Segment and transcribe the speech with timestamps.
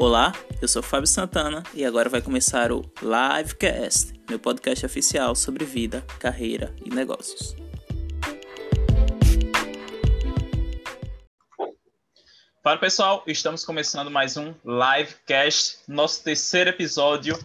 [0.00, 0.32] Olá,
[0.62, 6.06] eu sou Fábio Santana e agora vai começar o Livecast, meu podcast oficial sobre vida,
[6.20, 7.56] carreira e negócios.
[12.62, 17.36] Fala pessoal, estamos começando mais um Livecast, nosso terceiro episódio.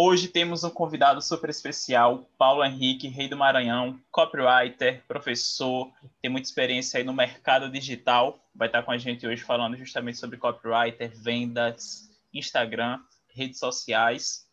[0.00, 5.90] Hoje temos um convidado super especial, Paulo Henrique, rei do Maranhão, copywriter, professor,
[6.22, 8.38] tem muita experiência aí no mercado digital.
[8.54, 13.00] Vai estar com a gente hoje falando justamente sobre copywriter, vendas, Instagram,
[13.34, 14.46] redes sociais.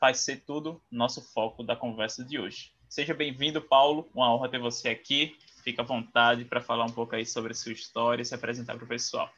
[0.00, 2.72] Vai ser tudo nosso foco da conversa de hoje.
[2.88, 4.08] Seja bem-vindo, Paulo.
[4.14, 5.36] Uma honra ter você aqui.
[5.62, 8.74] Fica à vontade para falar um pouco aí sobre a sua história e se apresentar
[8.74, 9.30] para o pessoal.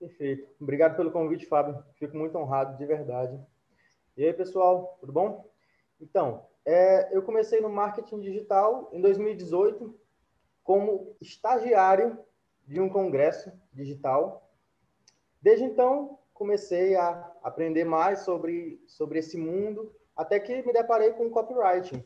[0.00, 0.48] Perfeito.
[0.58, 1.84] Obrigado pelo convite, Fábio.
[1.96, 3.38] Fico muito honrado, de verdade.
[4.16, 5.46] E aí, pessoal, tudo bom?
[6.00, 9.94] Então, é, eu comecei no marketing digital em 2018
[10.64, 12.18] como estagiário
[12.66, 14.50] de um congresso digital.
[15.42, 21.28] Desde então, comecei a aprender mais sobre, sobre esse mundo, até que me deparei com
[21.28, 22.02] copywriting.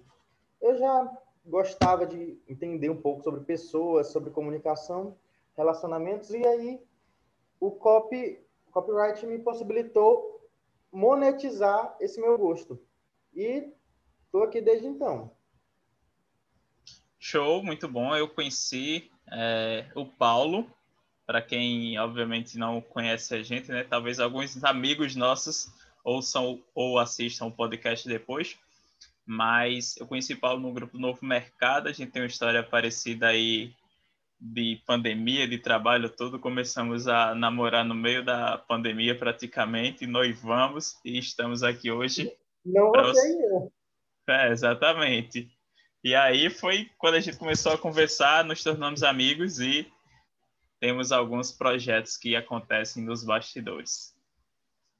[0.61, 5.17] Eu já gostava de entender um pouco sobre pessoas, sobre comunicação,
[5.57, 6.81] relacionamentos, e aí
[7.65, 8.39] o copy,
[8.71, 10.47] copyright me possibilitou
[10.93, 12.79] monetizar esse meu gosto.
[13.35, 13.73] E
[14.27, 15.31] estou aqui desde então.
[17.19, 18.15] Show, muito bom.
[18.15, 20.71] Eu conheci é, o Paulo,
[21.27, 23.83] para quem obviamente não conhece a gente, né?
[23.83, 25.73] Talvez alguns amigos nossos
[26.05, 28.59] ouçam ou assistam o podcast depois.
[29.25, 33.29] Mas eu conheci o Paulo no grupo Novo Mercado, a gente tem uma história parecida
[33.29, 33.75] aí
[34.41, 41.19] de pandemia, de trabalho todo, começamos a namorar no meio da pandemia praticamente, noivamos e
[41.19, 42.33] estamos aqui hoje.
[42.65, 43.73] Não você eu.
[44.29, 45.51] É, exatamente.
[46.03, 49.91] E aí foi quando a gente começou a conversar, nos tornamos amigos e
[50.81, 54.15] temos alguns projetos que acontecem nos bastidores.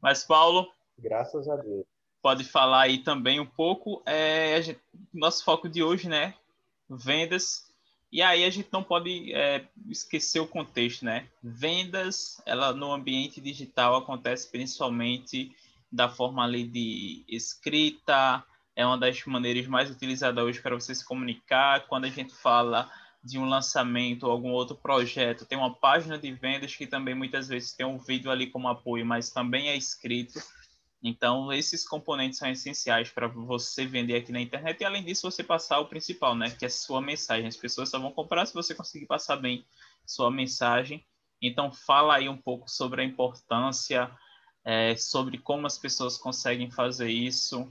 [0.01, 0.71] Mas, Paulo.
[0.99, 1.85] Graças a Deus.
[2.23, 4.03] Pode falar aí também um pouco.
[4.07, 4.81] É, gente,
[5.13, 6.35] nosso foco de hoje, né?
[6.89, 7.71] Vendas
[8.15, 11.27] e aí a gente não pode é, esquecer o contexto, né?
[11.43, 15.51] Vendas, ela no ambiente digital acontece principalmente
[15.91, 18.45] da forma ali de escrita,
[18.77, 21.89] é uma das maneiras mais utilizadas hoje para você se comunicar.
[21.89, 22.89] Quando a gente fala
[23.21, 27.49] de um lançamento ou algum outro projeto, tem uma página de vendas que também muitas
[27.49, 30.41] vezes tem um vídeo ali como apoio, mas também é escrito.
[31.07, 35.45] Então, esses componentes são essenciais para você vender aqui na internet e, além disso, você
[35.45, 36.49] passar o principal, né?
[36.51, 37.47] Que é a sua mensagem.
[37.47, 39.67] As pessoas só vão comprar se você conseguir passar bem
[40.07, 41.07] sua mensagem.
[41.43, 44.11] Então, fala aí um pouco sobre a importância,
[44.65, 47.71] é, sobre como as pessoas conseguem fazer isso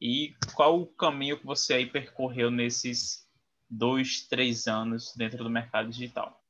[0.00, 3.28] e qual o caminho que você aí percorreu nesses
[3.68, 6.40] dois, três anos dentro do mercado digital.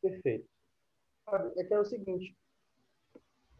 [0.00, 0.48] Perfeito.
[1.56, 2.36] É que é o seguinte,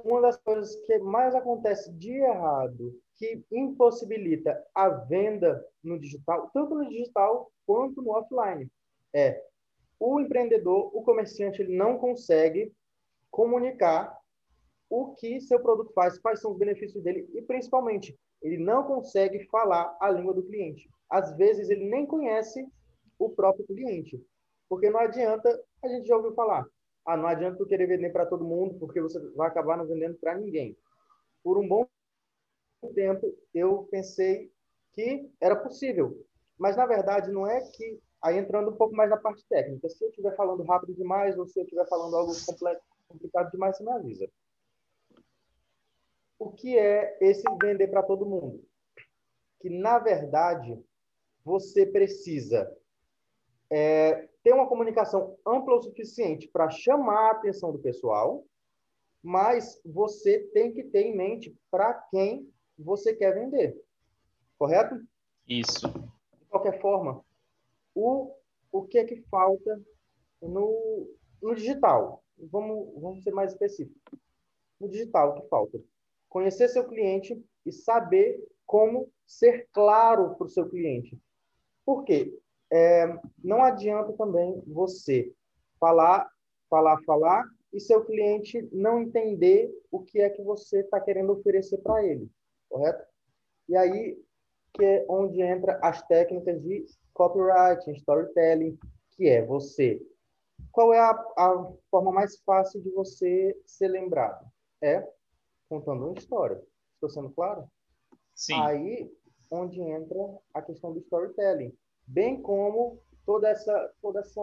[0.04, 6.74] uma das coisas que mais acontece de errado, que impossibilita a venda no digital, tanto
[6.74, 8.70] no digital quanto no offline,
[9.14, 9.42] é
[9.98, 12.72] o empreendedor, o comerciante, ele não consegue
[13.30, 14.18] comunicar
[14.90, 19.46] o que seu produto faz, quais são os benefícios dele e, principalmente, ele não consegue
[19.46, 20.90] falar a língua do cliente.
[21.08, 22.66] Às vezes, ele nem conhece
[23.18, 24.20] o próprio cliente,
[24.68, 25.48] porque não adianta,
[25.82, 26.66] a gente já ouviu falar,
[27.04, 30.16] ah, não adianta tu querer vender para todo mundo, porque você vai acabar não vendendo
[30.16, 30.76] para ninguém.
[31.42, 31.86] Por um bom
[32.94, 34.52] tempo, eu pensei
[34.92, 36.24] que era possível.
[36.56, 38.00] Mas, na verdade, não é que...
[38.22, 41.46] Aí, entrando um pouco mais na parte técnica, se eu estiver falando rápido demais ou
[41.46, 42.32] se eu estiver falando algo
[43.08, 44.30] complicado demais, você me avisa.
[46.38, 48.64] O que é esse vender para todo mundo?
[49.60, 50.80] Que, na verdade,
[51.44, 52.72] você precisa
[53.70, 58.44] é, ter uma comunicação ampla o suficiente para chamar a atenção do pessoal,
[59.22, 63.80] mas você tem que ter em mente para quem você quer vender.
[64.58, 65.00] Correto?
[65.48, 65.88] Isso.
[65.88, 67.24] De qualquer forma,
[67.94, 68.34] o,
[68.72, 69.80] o que é que falta
[70.40, 71.08] no,
[71.40, 72.22] no digital?
[72.36, 74.18] Vamos, vamos ser mais específicos.
[74.80, 75.80] No digital, o que falta?
[76.28, 81.20] Conhecer seu cliente e saber como ser claro para o seu cliente.
[81.84, 82.36] Por quê?
[82.72, 83.06] É,
[83.44, 85.30] não adianta também você
[85.78, 86.26] falar,
[86.70, 91.76] falar, falar e seu cliente não entender o que é que você está querendo oferecer
[91.78, 92.30] para ele,
[92.70, 93.04] correto?
[93.68, 94.18] E aí
[94.74, 98.78] que é onde entra as técnicas de copywriting, storytelling,
[99.10, 100.00] que é você.
[100.70, 104.50] Qual é a, a forma mais fácil de você ser lembrado?
[104.80, 105.06] É
[105.68, 106.58] contando uma história.
[106.94, 107.68] Estou sendo claro?
[108.34, 108.54] Sim.
[108.62, 109.12] Aí
[109.50, 110.16] onde entra
[110.54, 111.76] a questão do storytelling
[112.12, 114.40] bem como toda essa toda essa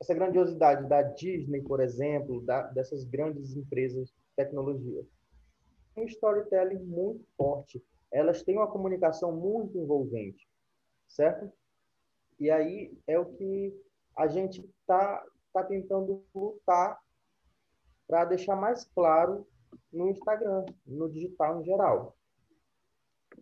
[0.00, 5.02] essa grandiosidade da Disney, por exemplo, da, dessas grandes empresas de tecnologia.
[5.96, 7.82] Um storytelling muito forte.
[8.12, 10.46] Elas têm uma comunicação muito envolvente,
[11.08, 11.50] certo?
[12.38, 13.74] E aí é o que
[14.16, 16.98] a gente está tá tentando lutar
[18.06, 19.46] para deixar mais claro
[19.92, 22.16] no Instagram, no digital em geral.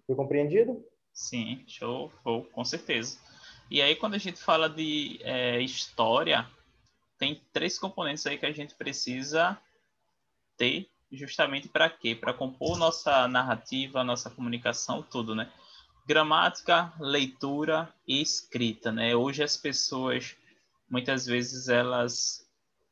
[0.06, 0.84] Foi compreendido?
[1.12, 3.18] Sim, show, show, com certeza.
[3.70, 6.46] E aí, quando a gente fala de é, história,
[7.18, 9.58] tem três componentes aí que a gente precisa
[10.56, 12.14] ter justamente para quê?
[12.14, 15.50] Para compor nossa narrativa, nossa comunicação, tudo, né?
[16.06, 19.14] Gramática, leitura e escrita, né?
[19.14, 20.36] Hoje as pessoas,
[20.90, 22.46] muitas vezes, elas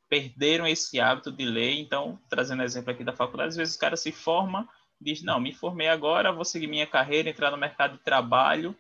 [0.09, 1.79] perderam esse hábito de ler.
[1.81, 4.69] Então, trazendo exemplo aqui da faculdade, às vezes o cara se forma,
[5.01, 8.77] diz, não, me formei agora, vou seguir minha carreira, entrar no mercado de trabalho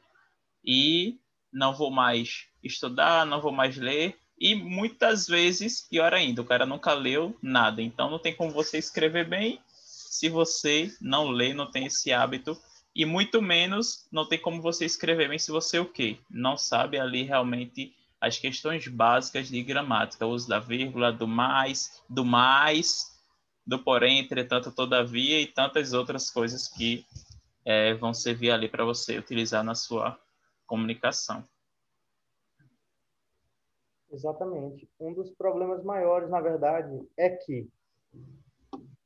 [0.64, 1.18] e
[1.52, 4.18] não vou mais estudar, não vou mais ler.
[4.38, 7.82] E muitas vezes, pior ainda, o cara nunca leu nada.
[7.82, 12.56] Então não tem como você escrever bem se você não lê, não tem esse hábito.
[12.94, 16.18] E muito menos não tem como você escrever bem se você o quê?
[16.28, 22.02] Não sabe ali realmente as questões básicas de gramática, o uso da vírgula, do mais,
[22.08, 23.09] do mais,
[23.70, 27.06] do porém, entretanto, todavia e tantas outras coisas que
[27.64, 30.18] é, vão servir ali para você utilizar na sua
[30.66, 31.44] comunicação.
[34.10, 34.90] Exatamente.
[34.98, 37.68] Um dos problemas maiores, na verdade, é que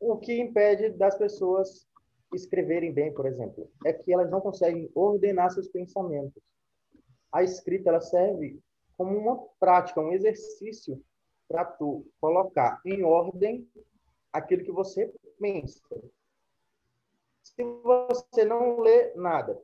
[0.00, 1.86] o que impede das pessoas
[2.32, 6.42] escreverem bem, por exemplo, é que elas não conseguem ordenar seus pensamentos.
[7.30, 8.58] A escrita ela serve
[8.96, 11.04] como uma prática, um exercício
[11.46, 13.68] para tu colocar em ordem
[14.34, 15.80] aquilo que você pensa.
[17.42, 19.58] Se você não lê nada,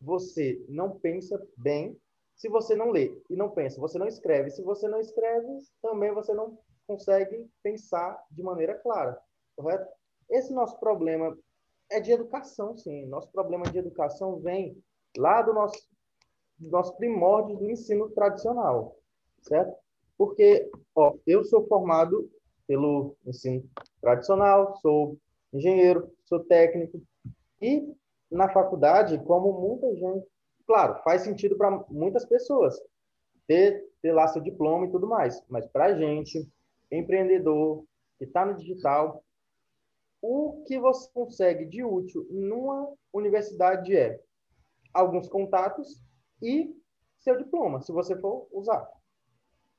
[0.00, 1.96] você não pensa bem.
[2.34, 4.50] Se você não lê e não pensa, você não escreve.
[4.50, 5.46] Se você não escreve,
[5.80, 9.16] também você não consegue pensar de maneira clara,
[9.54, 9.88] correto?
[10.28, 11.38] Esse nosso problema
[11.88, 13.06] é de educação, sim.
[13.06, 14.82] Nosso problema de educação vem
[15.16, 15.88] lá do nosso
[16.58, 18.96] dos nossos primórdios do ensino tradicional,
[19.42, 19.76] certo?
[20.16, 22.30] Porque, ó, eu sou formado
[22.68, 23.68] pelo ensino
[24.02, 25.16] tradicional, sou
[25.54, 27.00] engenheiro, sou técnico
[27.60, 27.94] e
[28.30, 30.26] na faculdade, como muita gente,
[30.66, 32.78] claro, faz sentido para muitas pessoas
[33.46, 36.50] ter, ter lá seu diploma e tudo mais, mas para a gente,
[36.90, 37.84] empreendedor,
[38.18, 39.22] que está no digital,
[40.20, 44.20] o que você consegue de útil numa universidade é
[44.92, 46.02] alguns contatos
[46.40, 46.74] e
[47.18, 48.88] seu diploma, se você for usar.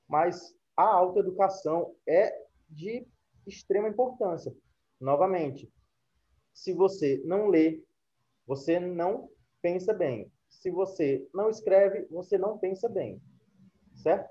[0.07, 2.33] Mas a autoeducação é
[2.69, 3.07] de
[3.47, 4.53] extrema importância.
[4.99, 5.71] Novamente,
[6.53, 7.81] se você não lê,
[8.45, 9.29] você não
[9.61, 10.31] pensa bem.
[10.49, 13.21] Se você não escreve, você não pensa bem.
[13.95, 14.29] Certo?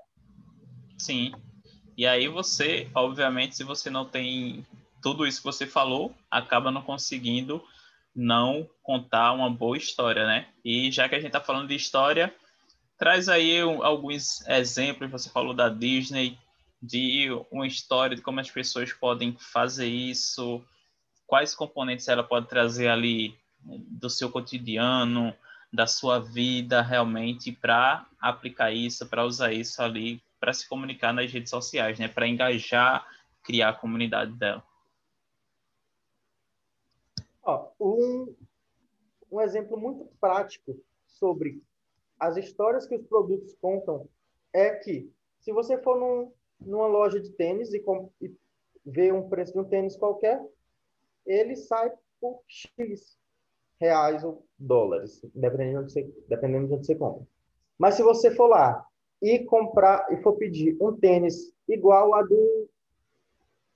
[0.97, 1.31] Sim.
[1.97, 4.65] E aí você, obviamente, se você não tem
[5.01, 7.61] tudo isso que você falou, acaba não conseguindo
[8.15, 10.47] não contar uma boa história, né?
[10.63, 12.33] E já que a gente está falando de história,
[12.97, 15.11] traz aí alguns exemplos.
[15.11, 16.37] Você falou da Disney,
[16.83, 20.61] de uma história de como as pessoas podem fazer isso,
[21.25, 25.33] quais componentes ela pode trazer ali do seu cotidiano,
[25.71, 31.31] da sua vida realmente para aplicar isso, para usar isso ali, para se comunicar nas
[31.31, 32.09] redes sociais, né?
[32.09, 33.07] Para engajar,
[33.41, 34.61] criar a comunidade dela.
[37.79, 38.35] Um,
[39.31, 40.77] um exemplo muito prático
[41.07, 41.63] sobre
[42.19, 44.07] as histórias que os produtos contam
[44.53, 46.33] é que se você for num,
[46.65, 47.83] numa loja de tênis e,
[48.21, 48.35] e
[48.85, 50.41] ver um preço de um tênis qualquer,
[51.25, 53.17] ele sai por X
[53.79, 57.25] reais ou dólares, dependendo de onde você, dependendo de onde você compra.
[57.77, 58.85] Mas se você for lá
[59.21, 62.69] e comprar e for pedir um tênis igual a do,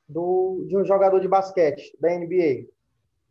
[0.07, 2.67] do de um jogador de basquete da NBA,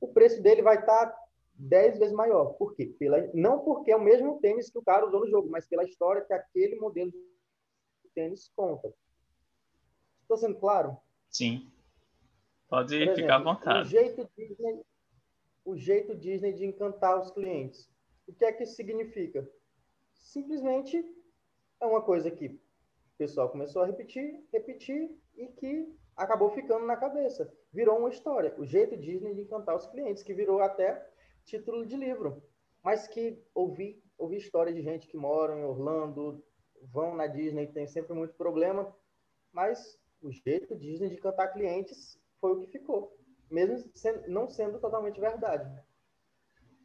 [0.00, 1.18] o preço dele vai estar tá
[1.54, 2.54] 10 vezes maior.
[2.54, 2.94] Por quê?
[2.98, 5.84] Pela, não porque é o mesmo tênis que o cara usou no jogo, mas pela
[5.84, 8.92] história que aquele modelo de tênis conta.
[10.26, 10.97] Estou sendo claro?
[11.30, 11.71] Sim.
[12.68, 13.87] Pode exemplo, ficar à vontade.
[13.87, 14.83] O jeito, Disney,
[15.64, 17.88] o jeito Disney de encantar os clientes.
[18.26, 19.49] O que é que isso significa?
[20.12, 21.00] Simplesmente
[21.80, 22.61] é uma coisa que o
[23.16, 27.49] pessoal começou a repetir, repetir e que acabou ficando na cabeça.
[27.73, 28.52] Virou uma história.
[28.59, 31.09] O jeito Disney de encantar os clientes, que virou até
[31.45, 32.42] título de livro.
[32.83, 36.45] Mas que ouvi, ouvi história de gente que mora em Orlando,
[36.83, 38.92] vão na Disney, tem sempre muito problema,
[39.52, 43.16] mas o jeito Disney de cantar clientes foi o que ficou,
[43.50, 45.71] mesmo sendo, não sendo totalmente verdade.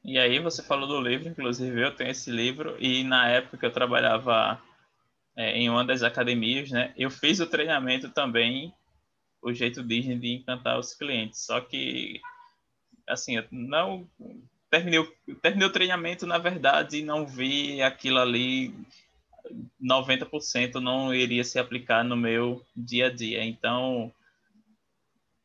[0.03, 3.65] E aí você falou do livro, inclusive eu tenho esse livro, e na época que
[3.65, 4.61] eu trabalhava
[5.35, 6.93] é, em uma das academias, né?
[6.97, 8.73] Eu fiz o treinamento também,
[9.41, 11.45] o jeito Disney de encantar os clientes.
[11.45, 12.19] Só que,
[13.07, 14.07] assim, eu não
[14.69, 15.03] terminei,
[15.41, 18.73] terminei o treinamento, na verdade, e não vi aquilo ali
[19.81, 23.43] 90% não iria se aplicar no meu dia a dia.
[23.43, 24.13] Então,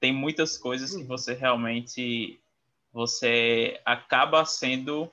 [0.01, 2.39] tem muitas coisas que você realmente
[2.93, 5.11] você acaba sendo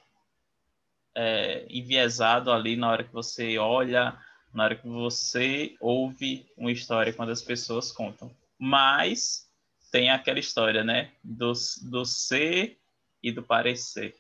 [1.16, 4.18] é, enviesado ali na hora que você olha,
[4.54, 8.32] na hora que você ouve uma história quando as pessoas contam.
[8.58, 9.50] Mas
[9.92, 12.80] tem aquela história, né, do, do ser
[13.22, 14.16] e do parecer.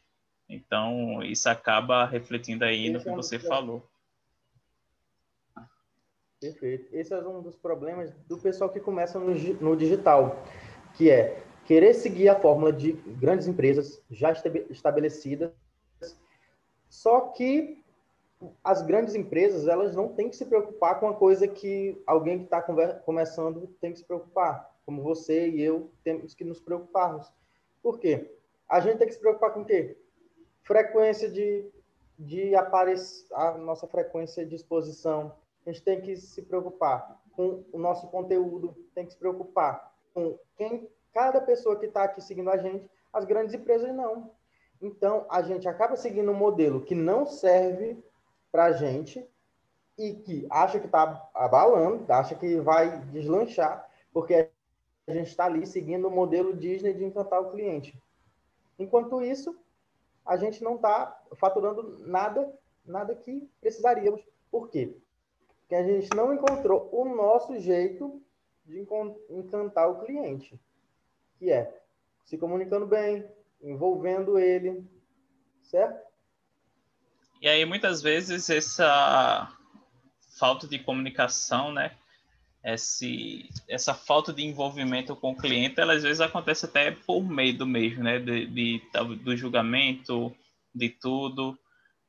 [0.47, 3.89] Então, isso acaba refletindo aí no que você falou.
[6.51, 6.93] Perfeito.
[6.93, 10.43] Esse é um dos problemas do pessoal que começa no, no digital,
[10.95, 14.33] que é querer seguir a fórmula de grandes empresas já
[14.69, 15.51] estabelecidas,
[16.89, 17.81] só que
[18.61, 22.45] as grandes empresas elas não têm que se preocupar com a coisa que alguém que
[22.45, 27.31] está começando tem que se preocupar, como você e eu temos que nos preocuparmos.
[27.81, 28.35] Por quê?
[28.67, 29.97] A gente tem que se preocupar com o quê?
[30.63, 31.65] Frequência de,
[32.19, 35.33] de aparecer, a nossa frequência de exposição,
[35.65, 40.37] a gente tem que se preocupar com o nosso conteúdo, tem que se preocupar com
[40.55, 44.31] quem, cada pessoa que está aqui seguindo a gente, as grandes empresas não.
[44.81, 47.97] Então, a gente acaba seguindo um modelo que não serve
[48.51, 49.25] para a gente
[49.97, 54.49] e que acha que está abalando, acha que vai deslanchar, porque
[55.07, 57.97] a gente está ali seguindo o modelo Disney de encantar o cliente.
[58.77, 59.55] Enquanto isso,
[60.25, 62.51] a gente não está faturando nada,
[62.85, 64.21] nada que precisaríamos.
[64.51, 64.97] Por quê?
[65.67, 68.21] Que a gente não encontrou o nosso jeito
[68.65, 68.85] de
[69.29, 70.59] encantar o cliente,
[71.37, 71.81] que é
[72.25, 73.27] se comunicando bem,
[73.61, 74.85] envolvendo ele,
[75.63, 75.99] certo?
[77.41, 79.51] E aí muitas vezes essa
[80.37, 81.91] falta de comunicação, né?
[82.63, 87.65] Esse, essa falta de envolvimento com o cliente, ela às vezes acontece até por medo
[87.65, 88.19] mesmo, né?
[88.19, 88.81] De, de
[89.21, 90.33] do julgamento,
[90.73, 91.59] de tudo.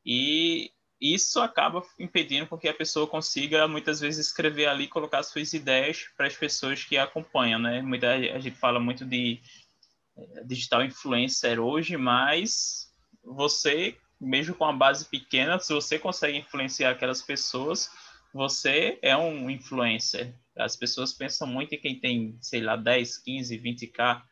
[0.06, 0.70] E
[1.00, 6.06] isso acaba impedindo com que a pessoa consiga muitas vezes escrever ali, colocar suas ideias
[6.16, 7.82] para as pessoas que a acompanham, né?
[7.82, 9.40] Muita a gente fala muito de
[10.16, 12.88] eh, digital influencer hoje, mas
[13.22, 17.90] você, mesmo com a base pequena, se você consegue influenciar aquelas pessoas,
[18.32, 20.34] você é um influencer.
[20.56, 24.22] As pessoas pensam muito em quem tem, sei lá, 10, 15, 20k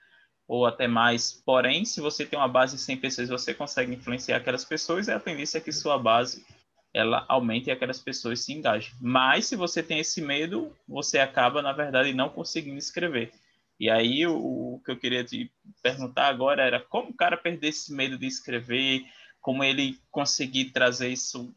[0.53, 1.33] ou até mais.
[1.47, 5.15] Porém, se você tem uma base de 100 pessoas, você consegue influenciar aquelas pessoas, é
[5.15, 6.45] a tendência é que sua base
[6.93, 8.93] ela aumente e aquelas pessoas se engajem.
[9.01, 13.33] Mas se você tem esse medo, você acaba, na verdade, não conseguindo escrever.
[13.81, 14.37] E aí o,
[14.75, 15.51] o que eu queria te
[15.83, 19.07] perguntar agora era como o cara perder esse medo de escrever,
[19.41, 21.51] como ele conseguir trazer isso,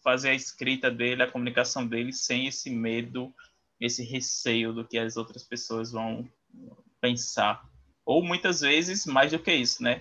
[0.00, 3.34] fazer a escrita dele, a comunicação dele sem esse medo,
[3.80, 6.24] esse receio do que as outras pessoas vão
[7.00, 7.68] pensar.
[8.08, 10.00] Ou muitas vezes mais do que isso, né?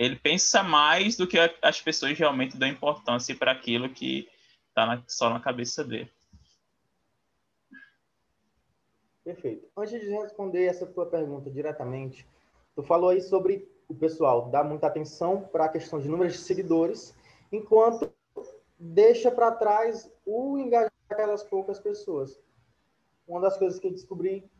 [0.00, 4.26] ele pensa mais do que as pessoas realmente dão importância para aquilo que
[4.68, 6.10] está só na cabeça dele.
[9.22, 9.68] Perfeito.
[9.76, 12.26] Antes de responder essa tua pergunta diretamente,
[12.74, 16.38] tu falou aí sobre o pessoal dar muita atenção para a questão de números de
[16.38, 17.14] seguidores,
[17.52, 18.10] enquanto
[18.78, 22.40] deixa para trás o engajar aquelas poucas pessoas.
[23.28, 24.50] Uma das coisas que eu descobri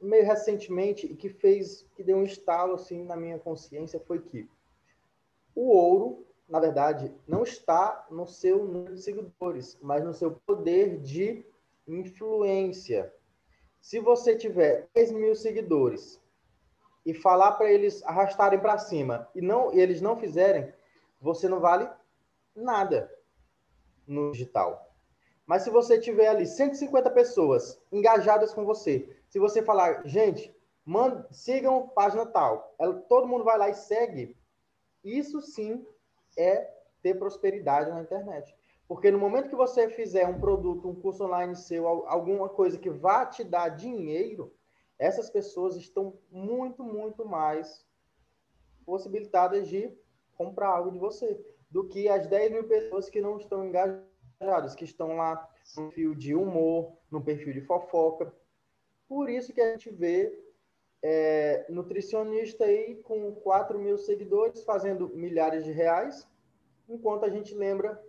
[0.00, 4.48] meio recentemente e que fez, que deu um estalo assim na minha consciência foi que
[5.54, 11.00] o ouro, na verdade, não está no seu número de seguidores, mas no seu poder
[11.00, 11.44] de
[11.88, 13.12] influência.
[13.80, 16.20] Se você tiver 10 mil seguidores
[17.04, 20.72] e falar para eles arrastarem para cima e não e eles não fizerem,
[21.20, 21.88] você não vale
[22.54, 23.10] nada
[24.06, 24.94] no digital.
[25.46, 30.54] Mas se você tiver ali 150 pessoas engajadas com você se você falar, gente,
[30.84, 34.36] manda, sigam página tal, ela, todo mundo vai lá e segue,
[35.02, 35.86] isso sim
[36.36, 36.70] é
[37.02, 38.54] ter prosperidade na internet.
[38.88, 42.90] Porque no momento que você fizer um produto, um curso online seu, alguma coisa que
[42.90, 44.54] vá te dar dinheiro,
[44.98, 47.84] essas pessoas estão muito, muito mais
[48.84, 49.92] possibilitadas de
[50.36, 51.38] comprar algo de você
[51.70, 56.14] do que as 10 mil pessoas que não estão engajadas, que estão lá no perfil
[56.14, 58.32] de humor, no perfil de fofoca.
[59.08, 60.36] Por isso que a gente vê
[61.02, 66.28] é, nutricionista aí com 4 mil seguidores fazendo milhares de reais,
[66.88, 68.02] enquanto a gente lembra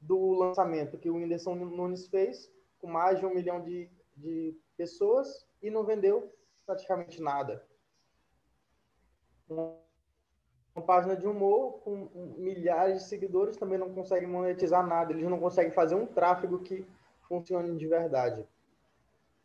[0.00, 5.46] do lançamento que o Whindersson Nunes fez com mais de um milhão de, de pessoas
[5.62, 6.32] e não vendeu
[6.64, 7.62] praticamente nada.
[9.48, 9.76] Uma
[10.86, 15.72] página de humor com milhares de seguidores também não consegue monetizar nada, eles não conseguem
[15.72, 16.86] fazer um tráfego que
[17.28, 18.48] funcione de verdade.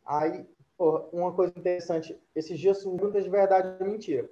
[0.04, 0.48] Aí,
[0.78, 4.28] uma coisa interessante, esses dias perguntas de verdade e mentira.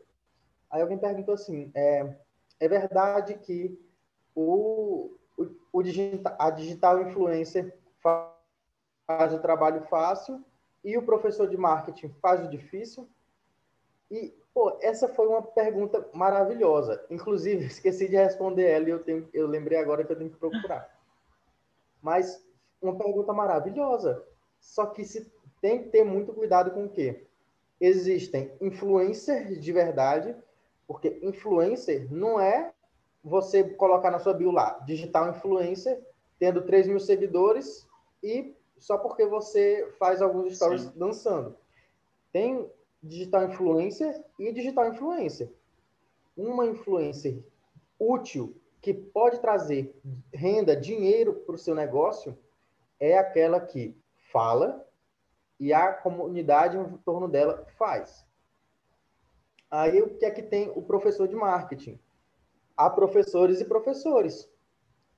[0.70, 2.16] Aí alguém perguntou assim, é,
[2.60, 3.78] é verdade que
[4.34, 10.44] o, o, o digital, a digital influencer faz o trabalho fácil
[10.84, 13.08] e o professor de marketing faz o difícil?
[14.10, 17.04] E, pô, essa foi uma pergunta maravilhosa.
[17.10, 20.36] Inclusive, esqueci de responder ela e eu, tenho, eu lembrei agora que eu tenho que
[20.36, 20.92] procurar.
[22.02, 22.44] Mas
[22.82, 24.22] uma pergunta maravilhosa.
[24.60, 25.30] Só que se
[25.64, 27.24] tem que ter muito cuidado com o quê?
[27.80, 30.36] Existem influencers de verdade,
[30.86, 32.70] porque influencer não é
[33.24, 35.98] você colocar na sua bio lá, digital influencer,
[36.38, 37.88] tendo 3 mil seguidores
[38.22, 40.92] e só porque você faz alguns stories Sim.
[40.96, 41.56] dançando.
[42.30, 42.70] Tem
[43.02, 45.50] digital influencer e digital influencer.
[46.36, 47.42] Uma influencer
[47.98, 49.98] útil que pode trazer
[50.30, 52.36] renda, dinheiro para o seu negócio,
[53.00, 53.96] é aquela que
[54.30, 54.83] fala
[55.58, 58.24] e a comunidade em torno dela faz.
[59.70, 61.98] Aí o que é que tem o professor de marketing?
[62.76, 64.48] Há professores e professores.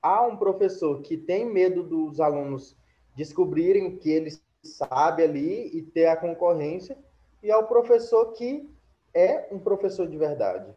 [0.01, 2.75] Há um professor que tem medo dos alunos
[3.15, 4.31] descobrirem que ele
[4.63, 6.97] sabe ali e ter a concorrência,
[7.41, 8.69] e há o professor que
[9.13, 10.71] é um professor de verdade,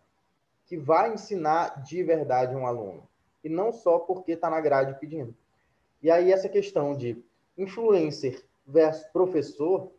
[0.67, 3.07] que vai ensinar de verdade um aluno,
[3.43, 5.35] e não só porque está na grade pedindo.
[6.03, 7.23] E aí essa questão de
[7.59, 9.93] influencer versus professor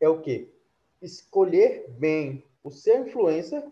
[0.00, 0.48] é o quê?
[1.00, 3.64] Escolher bem o seu influencer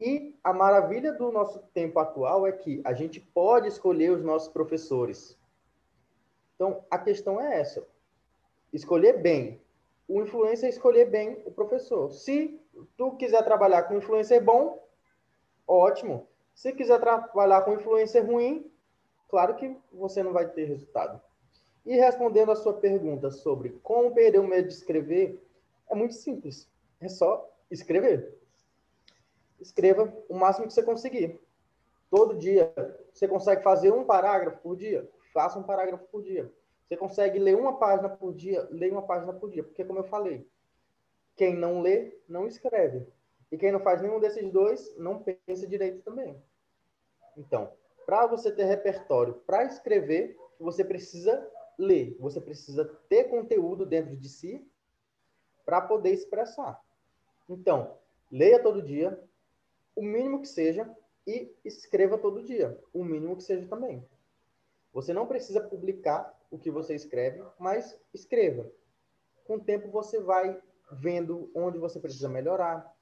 [0.00, 4.48] e a maravilha do nosso tempo atual é que a gente pode escolher os nossos
[4.48, 5.38] professores.
[6.54, 7.86] Então, a questão é essa.
[8.72, 9.60] Escolher bem.
[10.08, 12.12] O influencer escolher bem o professor.
[12.12, 12.60] Se
[12.96, 14.86] tu quiser trabalhar com influencer bom,
[15.66, 16.28] ótimo.
[16.54, 18.70] Se quiser trabalhar com influencer ruim,
[19.28, 21.20] claro que você não vai ter resultado.
[21.86, 25.40] E respondendo a sua pergunta sobre como perder o medo de escrever,
[25.88, 26.68] é muito simples.
[27.00, 28.36] É só escrever.
[29.60, 31.40] Escreva o máximo que você conseguir.
[32.10, 32.74] Todo dia.
[33.14, 35.08] Você consegue fazer um parágrafo por dia?
[35.32, 36.52] Faça um parágrafo por dia.
[36.88, 38.66] Você consegue ler uma página por dia?
[38.70, 39.62] Leia uma página por dia.
[39.62, 40.44] Porque, como eu falei,
[41.36, 43.06] quem não lê, não escreve.
[43.50, 46.36] E quem não faz nenhum desses dois, não pensa direito também.
[47.36, 47.72] Então,
[48.04, 54.28] para você ter repertório para escrever, você precisa ler, você precisa ter conteúdo dentro de
[54.28, 54.66] si
[55.64, 56.80] para poder expressar.
[57.48, 57.98] Então,
[58.30, 59.20] leia todo dia,
[59.94, 60.88] o mínimo que seja,
[61.26, 64.06] e escreva todo dia, o mínimo que seja também.
[64.92, 68.70] Você não precisa publicar o que você escreve, mas escreva.
[69.44, 70.60] Com o tempo você vai
[70.92, 72.94] vendo onde você precisa melhorar,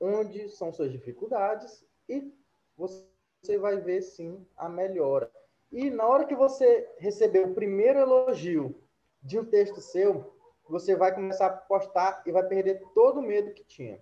[0.00, 2.32] onde são suas dificuldades e
[2.76, 5.30] você vai ver sim a melhora.
[5.70, 8.74] E na hora que você receber o primeiro elogio
[9.22, 10.34] de um texto seu,
[10.68, 14.00] você vai começar a postar e vai perder todo o medo que tinha.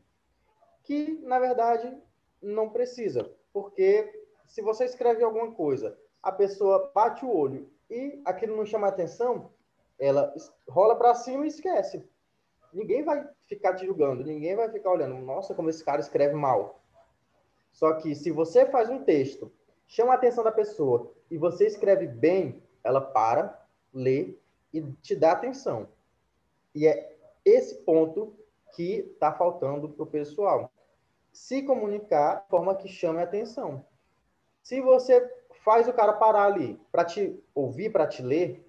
[0.83, 1.97] Que, na verdade,
[2.41, 3.31] não precisa.
[3.53, 8.89] Porque se você escreve alguma coisa, a pessoa bate o olho e aquilo não chama
[8.89, 9.51] atenção,
[9.99, 10.35] ela
[10.69, 12.09] rola para cima e esquece.
[12.73, 16.83] Ninguém vai ficar te julgando, ninguém vai ficar olhando, nossa, como esse cara escreve mal.
[17.73, 19.53] Só que se você faz um texto,
[19.87, 24.37] chama a atenção da pessoa e você escreve bem, ela para, lê
[24.73, 25.89] e te dá atenção.
[26.75, 28.37] E é esse ponto
[28.75, 30.71] que está faltando para o pessoal.
[31.33, 33.85] Se comunicar de forma que chame a atenção.
[34.63, 35.21] Se você
[35.65, 38.67] faz o cara parar ali para te ouvir, para te ler,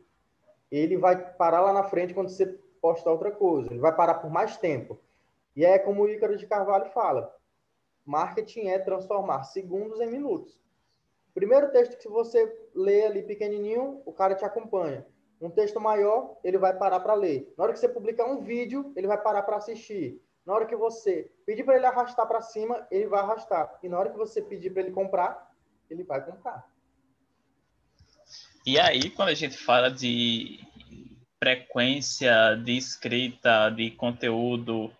[0.71, 2.45] ele vai parar lá na frente quando você
[2.81, 3.71] postar outra coisa.
[3.71, 4.99] Ele vai parar por mais tempo.
[5.55, 7.35] E é como o Ícaro de Carvalho fala:
[8.05, 10.59] marketing é transformar segundos em minutos.
[11.37, 15.05] Primeiro texto que você lê ali pequenininho, o cara te acompanha.
[15.39, 17.53] Um texto maior, ele vai parar para ler.
[17.55, 20.19] Na hora que você publicar um vídeo, ele vai parar para assistir.
[20.43, 23.71] Na hora que você pedir para ele arrastar para cima, ele vai arrastar.
[23.83, 25.53] E na hora que você pedir para ele comprar,
[25.91, 26.67] ele vai comprar.
[28.65, 30.59] E aí, quando a gente fala de
[31.37, 34.91] frequência de escrita, de conteúdo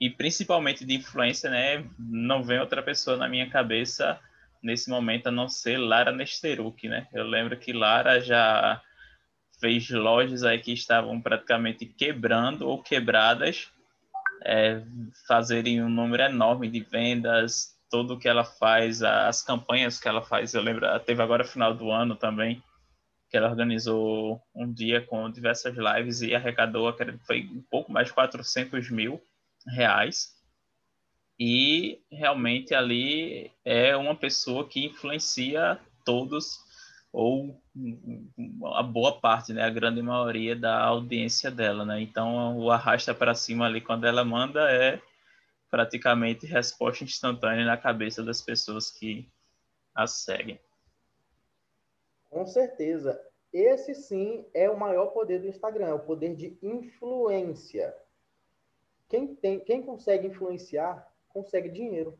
[0.00, 1.86] e principalmente de influência, né?
[1.98, 4.18] Não vem outra pessoa na minha cabeça
[4.64, 7.06] nesse momento a não ser Lara Nesteruk, né?
[7.12, 8.80] Eu lembro que Lara já
[9.60, 13.70] fez lojas aí que estavam praticamente quebrando ou quebradas,
[14.42, 14.82] é,
[15.28, 20.54] fazerem um número enorme de vendas, tudo que ela faz, as campanhas que ela faz.
[20.54, 22.62] Eu lembro, teve agora final do ano também,
[23.30, 26.92] que ela organizou um dia com diversas lives e arrecadou,
[27.26, 29.22] foi um pouco mais de 400 mil
[29.66, 30.34] reais
[31.38, 36.58] e realmente ali é uma pessoa que influencia todos
[37.12, 37.60] ou
[38.74, 42.00] a boa parte, né, a grande maioria da audiência dela, né?
[42.00, 45.00] Então o arrasta para cima ali quando ela manda é
[45.70, 49.28] praticamente resposta instantânea na cabeça das pessoas que
[49.94, 50.58] a seguem.
[52.30, 53.20] Com certeza.
[53.52, 57.94] Esse sim é o maior poder do Instagram, é o poder de influência.
[59.08, 62.18] Quem, tem, quem consegue influenciar, consegue dinheiro.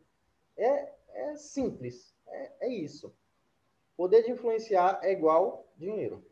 [0.57, 3.15] É, é simples, é, é isso.
[3.97, 6.23] Poder de influenciar é igual dinheiro.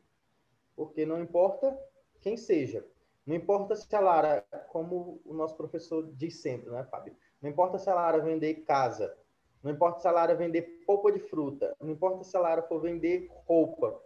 [0.75, 1.79] Porque não importa
[2.21, 2.85] quem seja.
[3.25, 7.16] Não importa se a Lara, como o nosso professor diz sempre, né, Fábio?
[7.40, 9.16] Não importa se a Lara vender casa,
[9.62, 12.81] não importa se a Lara vender polpa de fruta, não importa se a Lara for
[12.81, 14.03] vender roupa.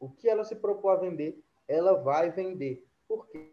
[0.00, 2.84] O que ela se propor a vender, ela vai vender.
[3.06, 3.52] Por quê?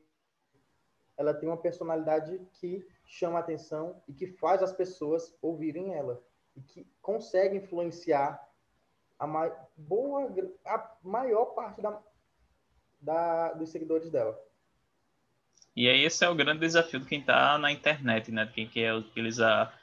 [1.16, 6.22] Ela tem uma personalidade que chama atenção e que faz as pessoas ouvirem ela
[6.56, 8.42] e que consegue influenciar
[9.20, 10.34] a, ma boa,
[10.66, 12.02] a maior parte da,
[13.00, 14.38] da, dos seguidores dela.
[15.76, 18.46] E aí esse é o grande desafio de quem está na internet, né?
[18.46, 19.78] De quem quer utilizar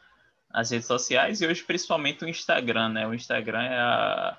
[0.50, 3.06] as redes sociais e hoje principalmente o Instagram, né?
[3.06, 4.38] O Instagram é a,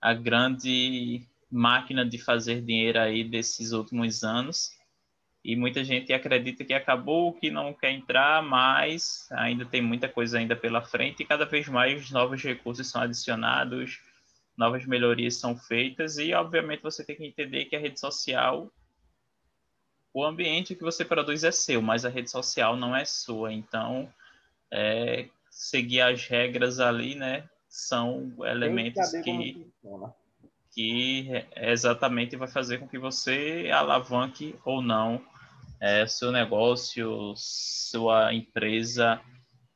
[0.00, 4.78] a grande máquina de fazer dinheiro aí desses últimos anos.
[5.42, 10.38] E muita gente acredita que acabou, que não quer entrar, mas ainda tem muita coisa
[10.38, 14.00] ainda pela frente e cada vez mais novos recursos são adicionados,
[14.56, 18.70] novas melhorias são feitas e obviamente você tem que entender que a rede social
[20.12, 23.52] o ambiente que você produz é seu, mas a rede social não é sua.
[23.52, 24.12] Então,
[24.70, 27.48] é, seguir as regras ali, né?
[27.68, 29.66] São elementos que,
[30.72, 35.24] que exatamente vai fazer com que você alavanque ou não
[35.80, 39.20] é, seu negócio, sua empresa,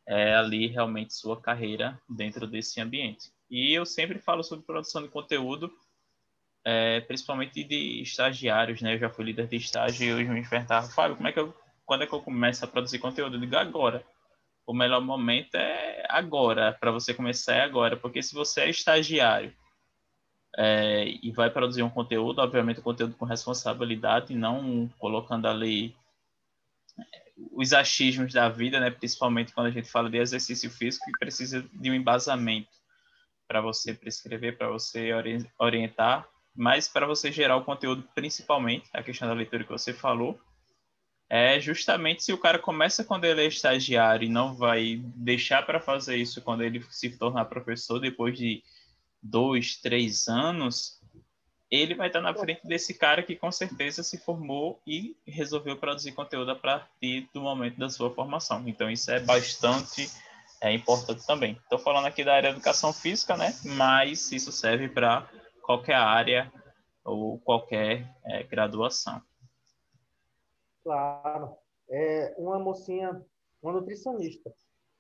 [0.07, 3.31] é, ali realmente sua carreira dentro desse ambiente.
[3.51, 5.73] E eu sempre falo sobre produção de conteúdo
[6.65, 8.95] é, principalmente de estagiários, né?
[8.95, 11.55] Eu já fui líder de estágio e hoje me perguntava, Fábio, como é que eu,
[11.85, 13.37] quando é que eu começo a produzir conteúdo?
[13.37, 14.05] Eu digo agora.
[14.67, 19.55] O melhor momento é agora, para você começar é agora, porque se você é estagiário
[20.57, 25.95] é, e vai produzir um conteúdo, obviamente um conteúdo com responsabilidade, não colocando ali
[26.99, 27.05] é,
[27.53, 28.91] os achismos da vida, né?
[28.91, 32.71] Principalmente quando a gente fala de exercício físico, que precisa de um embasamento
[33.47, 35.11] para você prescrever, para você
[35.59, 40.39] orientar mas para você gerar o conteúdo, principalmente, a questão da leitura que você falou,
[41.29, 45.81] é justamente se o cara começa quando ele é estagiário e não vai deixar para
[45.81, 48.63] fazer isso quando ele se tornar professor depois de
[49.25, 51.01] dois, três anos,
[51.71, 56.13] ele vai estar na frente desse cara que com certeza se formou e resolveu produzir
[56.13, 58.63] conteúdo a partir do momento da sua formação.
[58.69, 60.09] Então isso é bastante
[60.61, 61.59] é, importante também.
[61.63, 63.53] Estou falando aqui da área de educação física, né?
[63.77, 65.29] Mas isso serve para
[65.63, 66.53] qualquer área
[67.03, 69.21] ou qualquer é, graduação.
[70.83, 71.57] Claro.
[71.89, 73.21] É, uma mocinha,
[73.63, 74.53] uma nutricionista,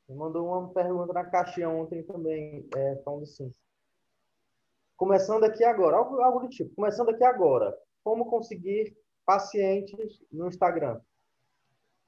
[0.08, 3.54] me mandou uma pergunta na caixinha ontem também, é, falando assim.
[4.96, 11.00] Começando aqui agora, algo, algo do tipo, começando aqui agora, como conseguir pacientes no Instagram?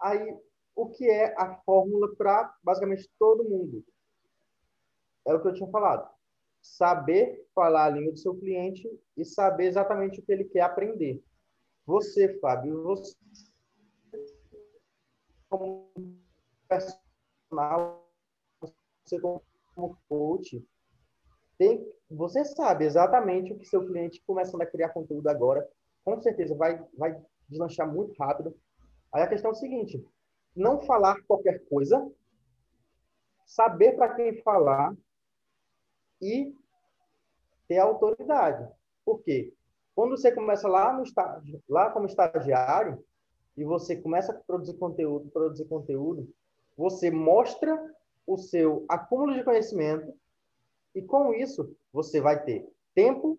[0.01, 0.37] Aí,
[0.75, 3.85] o que é a fórmula para basicamente todo mundo?
[5.27, 6.17] É o que eu tinha falado
[6.67, 11.23] saber falar a língua do seu cliente e saber exatamente o que ele quer aprender.
[11.87, 13.17] Você, Fábio, você
[15.49, 15.93] como
[16.69, 18.11] personal,
[19.05, 19.43] você como
[20.09, 20.67] coach,
[21.59, 25.69] tem, você sabe exatamente o que seu cliente começando a criar conteúdo agora,
[26.05, 28.55] com certeza vai, vai deslanchar muito rápido.
[29.13, 30.05] Aí a questão é o seguinte:
[30.55, 32.11] não falar qualquer coisa,
[33.45, 34.95] saber para quem falar
[36.21, 36.55] e
[37.69, 38.69] ter autoridade.
[39.05, 39.53] Por quê?
[39.95, 43.03] Quando você começa lá no estágio, lá como estagiário,
[43.57, 46.29] e você começa a produzir conteúdo, produzir conteúdo,
[46.77, 47.95] você mostra
[48.27, 50.15] o seu acúmulo de conhecimento
[50.97, 53.39] e com isso você vai ter tempo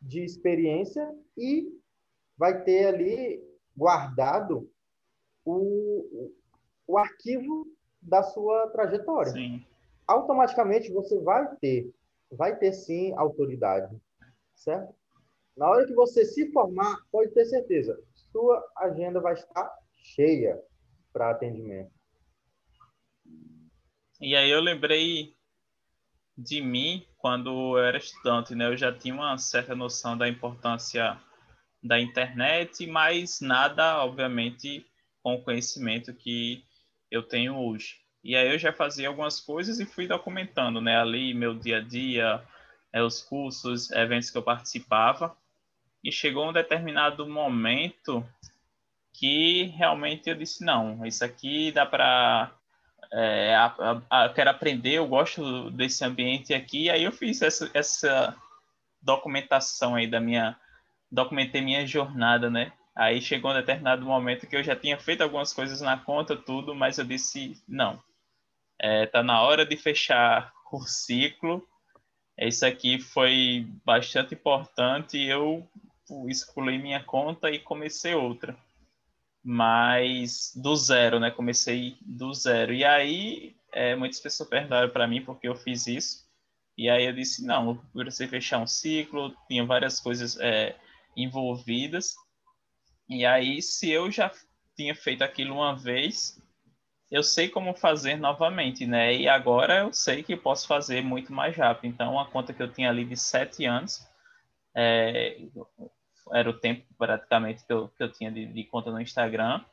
[0.00, 1.68] de experiência e
[2.36, 3.40] vai ter ali
[3.76, 4.68] guardado
[5.44, 6.32] o,
[6.86, 7.66] o arquivo
[8.02, 9.32] da sua trajetória.
[9.32, 9.64] Sim
[10.10, 11.88] automaticamente você vai ter,
[12.32, 13.96] vai ter sim autoridade,
[14.54, 14.92] certo?
[15.56, 17.96] Na hora que você se formar, pode ter certeza,
[18.32, 20.60] sua agenda vai estar cheia
[21.12, 21.92] para atendimento.
[24.20, 25.36] E aí eu lembrei
[26.36, 28.66] de mim quando eu era estudante, né?
[28.66, 31.20] Eu já tinha uma certa noção da importância
[31.82, 34.86] da internet, mas nada, obviamente,
[35.22, 36.64] com o conhecimento que
[37.10, 37.96] eu tenho hoje.
[38.22, 40.98] E aí eu já fazia algumas coisas e fui documentando, né?
[40.98, 42.42] Ali meu dia a dia,
[42.92, 45.36] é, os cursos, eventos que eu participava,
[46.02, 48.26] e chegou um determinado momento
[49.12, 52.54] que realmente eu disse não, isso aqui dá para
[53.12, 53.74] é, a,
[54.08, 58.36] a, a, quero aprender, eu gosto desse ambiente aqui, aí eu fiz essa, essa
[59.02, 60.56] documentação aí da minha,
[61.10, 62.72] documentei minha jornada, né?
[62.94, 66.74] Aí chegou um determinado momento que eu já tinha feito algumas coisas na conta, tudo,
[66.74, 68.00] mas eu disse não,
[68.78, 71.66] é, tá na hora de fechar o ciclo.
[72.38, 75.18] Isso aqui foi bastante importante.
[75.18, 75.68] Eu
[76.26, 78.56] excluí minha conta e comecei outra
[79.42, 81.30] mas do zero, né?
[81.30, 82.72] Comecei do zero.
[82.72, 86.28] E aí, é, muitas pessoas perguntaram para mim porque eu fiz isso.
[86.76, 90.76] E aí eu disse, não, eu precisei fechar um ciclo, tinha várias coisas é,
[91.16, 92.14] envolvidas.
[93.08, 94.30] E aí, se eu já
[94.76, 96.40] tinha feito aquilo uma vez,
[97.10, 99.14] eu sei como fazer novamente, né?
[99.14, 101.92] E agora eu sei que posso fazer muito mais rápido.
[101.92, 104.00] Então, a conta que eu tinha ali de sete anos,
[104.74, 105.38] é,
[106.32, 109.64] era o tempo praticamente que eu, que eu tinha de, de conta no Instagram.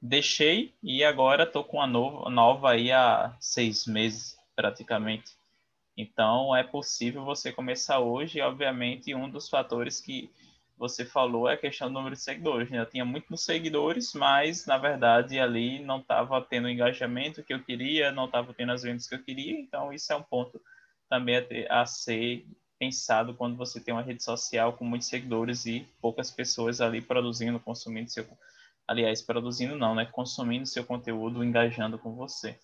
[0.00, 5.32] Deixei e agora estou com a nova, nova aí há seis meses praticamente.
[5.96, 10.30] Então é possível você começar hoje e obviamente um dos fatores que
[10.78, 12.70] você falou é a questão do número de seguidores.
[12.70, 12.80] Né?
[12.80, 17.62] Eu tinha muitos seguidores, mas na verdade ali não estava tendo o engajamento que eu
[17.62, 19.60] queria, não estava tendo as vendas que eu queria.
[19.60, 20.58] Então isso é um ponto
[21.10, 22.46] também a, ter, a ser
[22.80, 27.60] pensado quando você tem uma rede social com muitos seguidores e poucas pessoas ali produzindo,
[27.60, 28.24] consumindo seu,
[28.88, 32.58] aliás, produzindo não, né, consumindo seu conteúdo, engajando com você.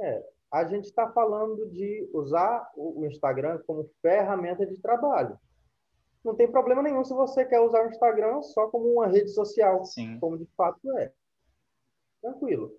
[0.00, 5.36] É, a gente está falando de usar o Instagram como ferramenta de trabalho.
[6.24, 9.84] Não tem problema nenhum se você quer usar o Instagram só como uma rede social,
[9.84, 10.20] Sim.
[10.20, 11.12] como de fato é.
[12.22, 12.72] Tranquilo.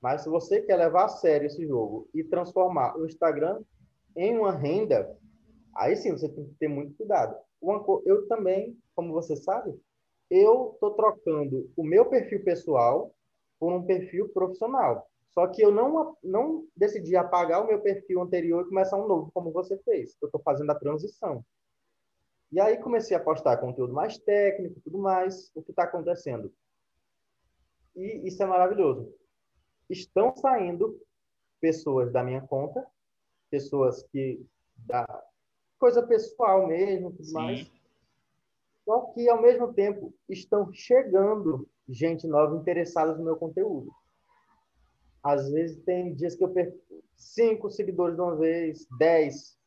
[0.00, 3.62] Mas se você quer levar a sério esse jogo e transformar o Instagram
[4.16, 5.16] em uma renda,
[5.74, 7.36] aí sim você tem que ter muito cuidado.
[8.04, 9.78] Eu também, como você sabe,
[10.30, 13.14] eu estou trocando o meu perfil pessoal
[13.58, 15.08] por um perfil profissional.
[15.30, 19.30] Só que eu não, não decidi apagar o meu perfil anterior e começar um novo,
[19.32, 20.16] como você fez.
[20.20, 21.44] Eu estou fazendo a transição.
[22.50, 25.50] E aí comecei a postar conteúdo mais técnico, tudo mais.
[25.54, 26.52] O que está acontecendo?
[27.94, 29.12] E isso é maravilhoso.
[29.88, 31.00] Estão saindo
[31.60, 32.86] pessoas da minha conta
[33.50, 34.44] pessoas que
[34.76, 35.06] da
[35.78, 37.34] coisa pessoal mesmo, tudo Sim.
[37.34, 37.72] mais.
[38.84, 43.90] Só que ao mesmo tempo estão chegando gente nova interessada no meu conteúdo.
[45.22, 46.78] Às vezes tem dias que eu perco
[47.16, 49.58] cinco seguidores de uma vez, dez,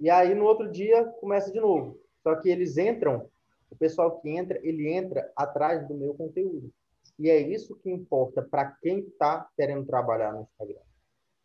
[0.00, 2.00] e aí no outro dia começa de novo.
[2.22, 3.28] Só que eles entram,
[3.70, 6.72] o pessoal que entra, ele entra atrás do meu conteúdo.
[7.18, 10.80] E é isso que importa para quem está querendo trabalhar no Instagram.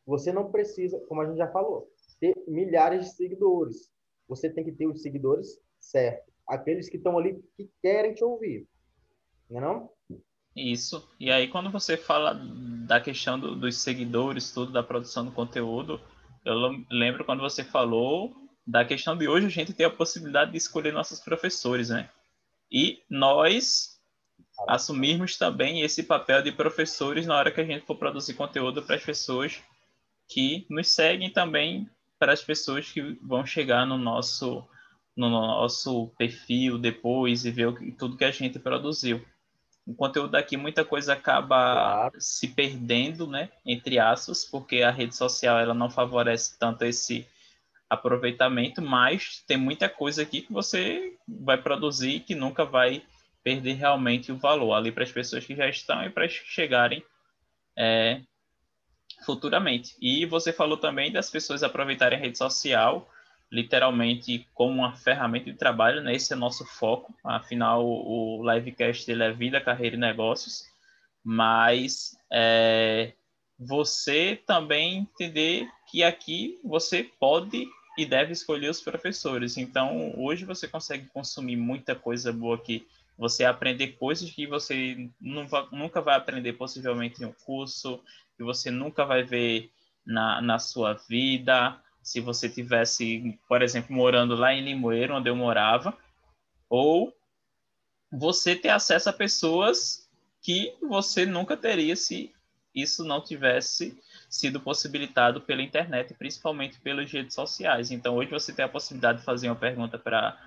[0.06, 1.89] Você não precisa, como a gente já falou,
[2.20, 3.92] ter milhares de seguidores.
[4.28, 6.34] Você tem que ter os seguidores certos.
[6.48, 8.68] Aqueles que estão ali que querem te ouvir.
[9.50, 9.89] Não é não?
[10.56, 11.10] Isso.
[11.20, 12.34] E aí, quando você fala
[12.88, 16.00] da questão do, dos seguidores, tudo, da produção do conteúdo,
[16.46, 16.56] eu
[16.92, 18.34] lembro quando você falou
[18.66, 22.10] da questão de hoje a gente ter a possibilidade de escolher nossos professores, né?
[22.72, 24.00] E nós
[24.68, 28.96] assumirmos também esse papel de professores na hora que a gente for produzir conteúdo para
[28.96, 29.62] as pessoas
[30.28, 34.68] que nos seguem também para as pessoas que vão chegar no nosso
[35.16, 39.24] no nosso perfil depois e ver o, tudo que a gente produziu.
[39.86, 42.16] O conteúdo daqui, muita coisa acaba claro.
[42.18, 43.52] se perdendo, né?
[43.66, 47.28] Entre aspas, porque a rede social ela não favorece tanto esse
[47.90, 53.04] aproveitamento, mas tem muita coisa aqui que você vai produzir que nunca vai
[53.44, 56.50] perder realmente o valor ali para as pessoas que já estão e para as que
[56.50, 57.04] chegarem
[57.78, 58.22] é,
[59.26, 59.96] futuramente.
[60.02, 63.10] E você falou também das pessoas aproveitarem a rede social
[63.54, 66.16] literalmente como uma ferramenta de trabalho, né?
[66.16, 67.14] Esse é nosso foco.
[67.24, 70.64] Afinal, o livecast dele é vida, carreira e negócios.
[71.24, 73.14] Mas é,
[73.60, 79.56] você também entender que aqui você pode e deve escolher os professores.
[79.56, 82.88] Então, hoje você consegue consumir muita coisa boa aqui.
[83.20, 88.02] Você aprender coisas que você nunca vai aprender possivelmente em um curso,
[88.38, 89.72] que você nunca vai ver
[90.06, 91.80] na, na sua vida.
[92.02, 95.98] Se você tivesse, por exemplo, morando lá em Limoeiro, onde eu morava,
[96.69, 97.13] ou
[98.12, 100.10] você ter acesso a pessoas
[100.41, 102.34] que você nunca teria se
[102.76, 103.98] isso não tivesse
[104.30, 107.91] sido possibilitado pela internet, principalmente pelas redes sociais.
[107.91, 110.38] Então, hoje você tem a possibilidade de fazer uma pergunta para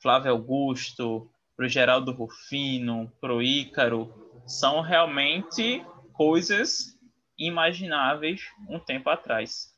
[0.00, 4.12] Flávio Augusto, para o Geraldo Rufino, para o Ícaro.
[4.46, 6.93] São realmente coisas
[7.38, 9.74] imagináveis um tempo atrás.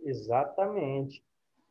[0.00, 1.24] Exatamente.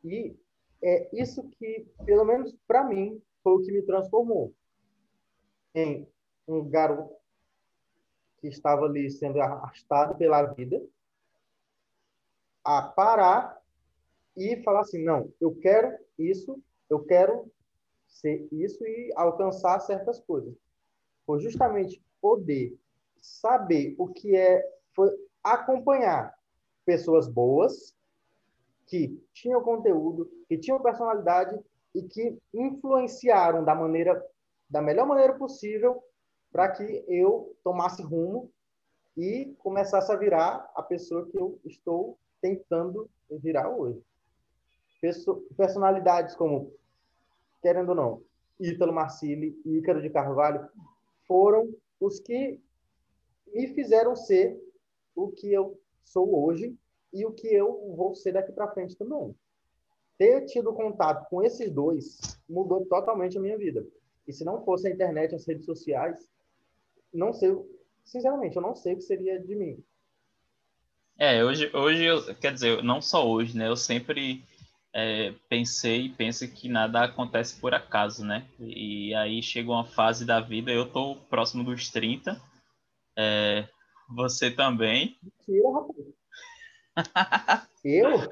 [0.04, 0.36] E
[0.82, 4.54] é isso que, pelo menos para mim, foi o que me transformou
[5.74, 6.08] em
[6.48, 7.14] um garoto
[8.38, 10.84] que estava ali sendo arrastado pela vida
[12.64, 13.60] a parar
[14.36, 17.50] e falar assim, não, eu quero isso, eu quero
[18.06, 20.54] ser isso e alcançar certas coisas.
[21.24, 22.78] Foi justamente poder
[23.26, 24.64] saber o que é,
[25.42, 26.32] acompanhar
[26.84, 27.94] pessoas boas
[28.86, 31.58] que tinham conteúdo, que tinham personalidade
[31.94, 34.24] e que influenciaram da maneira
[34.68, 36.02] da melhor maneira possível
[36.50, 38.50] para que eu tomasse rumo
[39.16, 44.02] e começasse a virar a pessoa que eu estou tentando virar hoje.
[45.56, 46.72] Personalidades como,
[47.62, 48.22] querendo ou não,
[48.58, 50.68] Ítalo Marcilli e Ícaro de Carvalho
[51.28, 52.60] foram os que
[53.46, 54.58] me fizeram ser
[55.14, 56.76] o que eu sou hoje
[57.12, 59.34] e o que eu vou ser daqui para frente também.
[60.18, 63.86] Ter tido contato com esses dois mudou totalmente a minha vida.
[64.26, 66.28] E se não fosse a internet, as redes sociais,
[67.12, 67.54] não sei,
[68.04, 69.82] sinceramente, eu não sei o que seria de mim.
[71.18, 73.68] É, hoje, hoje quer dizer, não só hoje, né?
[73.68, 74.44] Eu sempre
[74.92, 78.46] é, pensei e penso que nada acontece por acaso, né?
[78.58, 82.40] E aí chega uma fase da vida, eu tô próximo dos 30,
[83.16, 83.68] é,
[84.08, 85.18] você também.
[85.22, 86.06] Mentira, rapaz.
[87.84, 88.28] eu?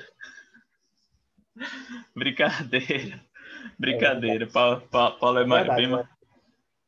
[2.15, 3.25] Brincadeira.
[3.79, 4.45] Brincadeira.
[4.45, 6.09] É Paulo, Paulo, é, mais, bem mais...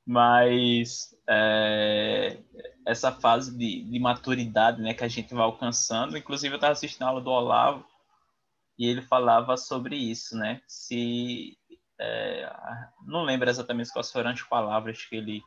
[0.06, 2.38] Mas é,
[2.87, 6.16] essa fase de, de maturidade né, que a gente vai alcançando.
[6.16, 7.85] Inclusive, eu estava assistindo a aula do Olavo
[8.78, 10.61] e ele falava sobre isso, né?
[10.66, 11.56] Se
[11.98, 12.48] é,
[13.06, 15.42] não lembro exatamente quais foram as palavras que ele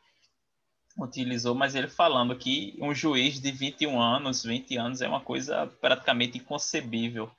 [0.97, 5.67] utilizou, mas ele falando que um juiz de 21 anos, 20 anos é uma coisa
[5.80, 7.30] praticamente inconcebível.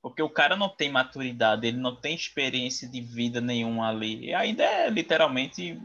[0.00, 4.26] Porque o cara não tem maturidade, ele não tem experiência de vida nenhuma ali.
[4.26, 5.78] E ainda é literalmente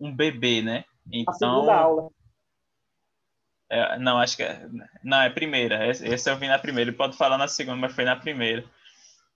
[0.00, 0.84] um bebê, né?
[1.12, 2.10] Então, a segunda aula.
[3.70, 4.66] É, não, acho que é.
[5.04, 5.86] Não, é primeira.
[5.90, 6.90] Esse eu vi na primeira.
[6.90, 8.64] Ele pode falar na segunda, mas foi na primeira.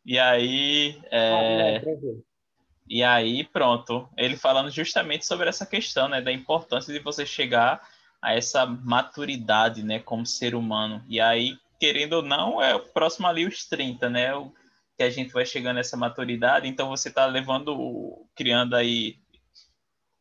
[0.07, 0.98] E aí.
[1.11, 1.76] É...
[1.76, 2.32] Ah,
[2.88, 4.09] e aí, pronto.
[4.16, 6.21] Ele falando justamente sobre essa questão, né?
[6.21, 7.87] Da importância de você chegar
[8.21, 9.99] a essa maturidade, né?
[9.99, 11.05] Como ser humano.
[11.09, 14.31] E aí, querendo ou não, é próximo ali os 30, né?
[14.97, 16.68] Que a gente vai chegando nessa maturidade.
[16.68, 19.16] Então, você está levando, criando aí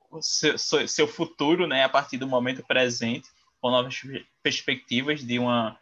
[0.09, 1.83] o seu, seu futuro, né?
[1.83, 3.27] A partir do momento presente
[3.61, 4.01] com novas
[4.41, 5.77] perspectivas de uma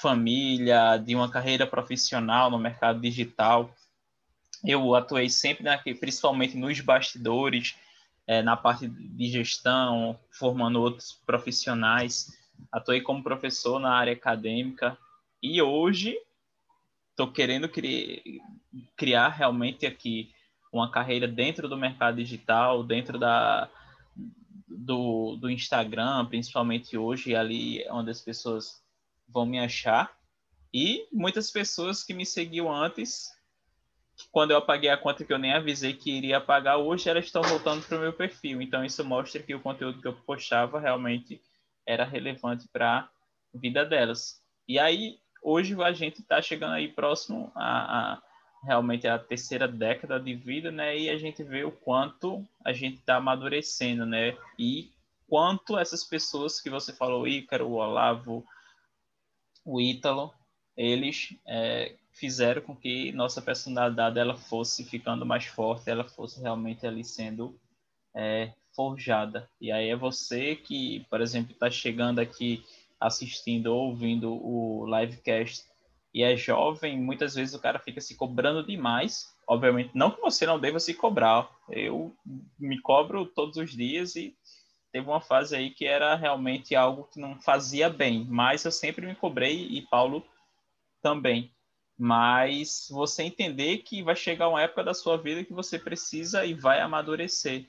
[0.00, 3.72] família, de uma carreira profissional no mercado digital.
[4.64, 7.74] Eu atuei sempre, né, principalmente nos bastidores,
[8.26, 12.32] é, na parte de gestão, formando outros profissionais.
[12.70, 14.96] Atuei como professor na área acadêmica
[15.42, 16.16] e hoje
[17.10, 18.22] estou querendo criar,
[18.96, 20.32] criar realmente aqui
[20.72, 23.68] uma carreira dentro do mercado digital, dentro da,
[24.66, 28.82] do, do Instagram, principalmente hoje, ali é onde as pessoas
[29.28, 30.10] vão me achar.
[30.72, 33.28] E muitas pessoas que me seguiam antes,
[34.30, 37.42] quando eu apaguei a conta que eu nem avisei que iria apagar, hoje elas estão
[37.42, 38.62] voltando para o meu perfil.
[38.62, 41.40] Então isso mostra que o conteúdo que eu postava realmente
[41.86, 43.08] era relevante para a
[43.54, 44.40] vida delas.
[44.68, 48.22] E aí, hoje a gente está chegando aí próximo a, a
[48.62, 50.96] realmente a terceira década de vida, né?
[50.96, 54.36] E a gente vê o quanto a gente está amadurecendo, né?
[54.58, 54.92] E
[55.28, 58.44] quanto essas pessoas que você falou, Ícaro, o Olavo,
[59.64, 60.32] o Ítalo,
[60.76, 66.86] eles é, fizeram com que nossa personalidade ela fosse ficando mais forte, ela fosse realmente
[66.86, 67.58] ali sendo
[68.14, 69.48] é, forjada.
[69.60, 72.64] E aí é você que, por exemplo, está chegando aqui
[73.00, 75.64] assistindo ou ouvindo o livecast
[76.14, 79.32] e é jovem, muitas vezes o cara fica se cobrando demais.
[79.48, 81.50] Obviamente, não que você não deva se cobrar.
[81.70, 82.14] Eu
[82.58, 84.36] me cobro todos os dias e
[84.92, 89.06] teve uma fase aí que era realmente algo que não fazia bem, mas eu sempre
[89.06, 90.22] me cobrei e Paulo
[91.00, 91.50] também.
[91.98, 96.54] Mas você entender que vai chegar uma época da sua vida que você precisa e
[96.54, 97.66] vai amadurecer.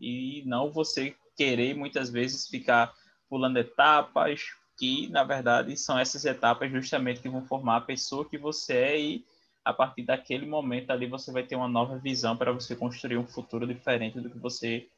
[0.00, 2.92] E não você querer muitas vezes ficar
[3.28, 4.42] pulando etapas,
[4.78, 9.00] que na verdade são essas etapas justamente que vão formar a pessoa que você é
[9.00, 9.24] e
[9.64, 13.26] a partir daquele momento ali você vai ter uma nova visão para você construir um
[13.26, 14.88] futuro diferente do que você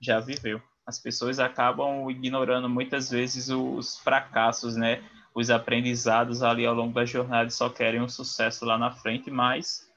[0.00, 0.60] já viveu.
[0.86, 5.02] As pessoas acabam ignorando muitas vezes os fracassos, né?
[5.34, 9.88] Os aprendizados ali ao longo da jornada só querem um sucesso lá na frente, mas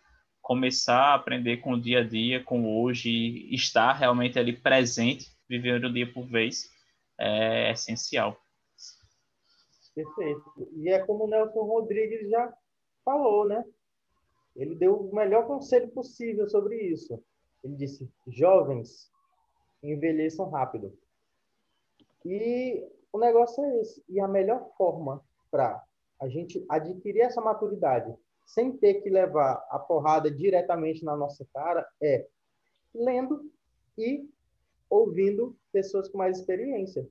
[0.41, 5.85] começar a aprender com o dia a dia, com hoje, estar realmente ali presente, vivendo
[5.85, 6.69] o dia por vez,
[7.19, 8.37] é essencial.
[9.95, 10.43] Perfeito.
[10.75, 12.53] E é como o Nelson Rodrigues já
[13.05, 13.63] falou, né?
[14.55, 17.23] Ele deu o melhor conselho possível sobre isso.
[17.63, 19.09] Ele disse: jovens,
[19.81, 20.97] envelheçam rápido.
[22.25, 22.83] E
[23.13, 24.03] o negócio é esse.
[24.09, 25.81] E a melhor forma para
[26.19, 28.13] a gente adquirir essa maturidade
[28.45, 32.27] sem ter que levar a porrada diretamente na nossa cara é
[32.93, 33.49] lendo
[33.97, 34.27] e
[34.89, 37.07] ouvindo pessoas com mais experiência.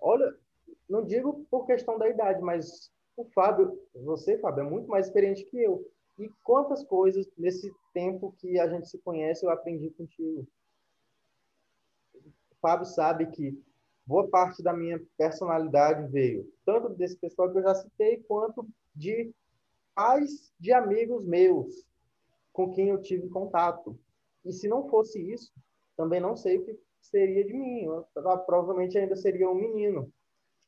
[0.00, 0.34] Olha,
[0.88, 5.44] não digo por questão da idade, mas o Fábio, você, Fábio, é muito mais experiente
[5.44, 5.90] que eu.
[6.18, 10.46] E quantas coisas nesse tempo que a gente se conhece eu aprendi contigo.
[12.14, 13.62] O Fábio sabe que
[14.06, 19.32] boa parte da minha personalidade veio tanto desse pessoal que eu já citei, quanto de
[19.94, 21.84] pais de amigos meus
[22.52, 23.98] com quem eu tive contato.
[24.44, 25.52] E se não fosse isso,
[25.96, 27.84] também não sei o que seria de mim.
[27.84, 28.06] Eu,
[28.46, 30.10] provavelmente ainda seria um menino.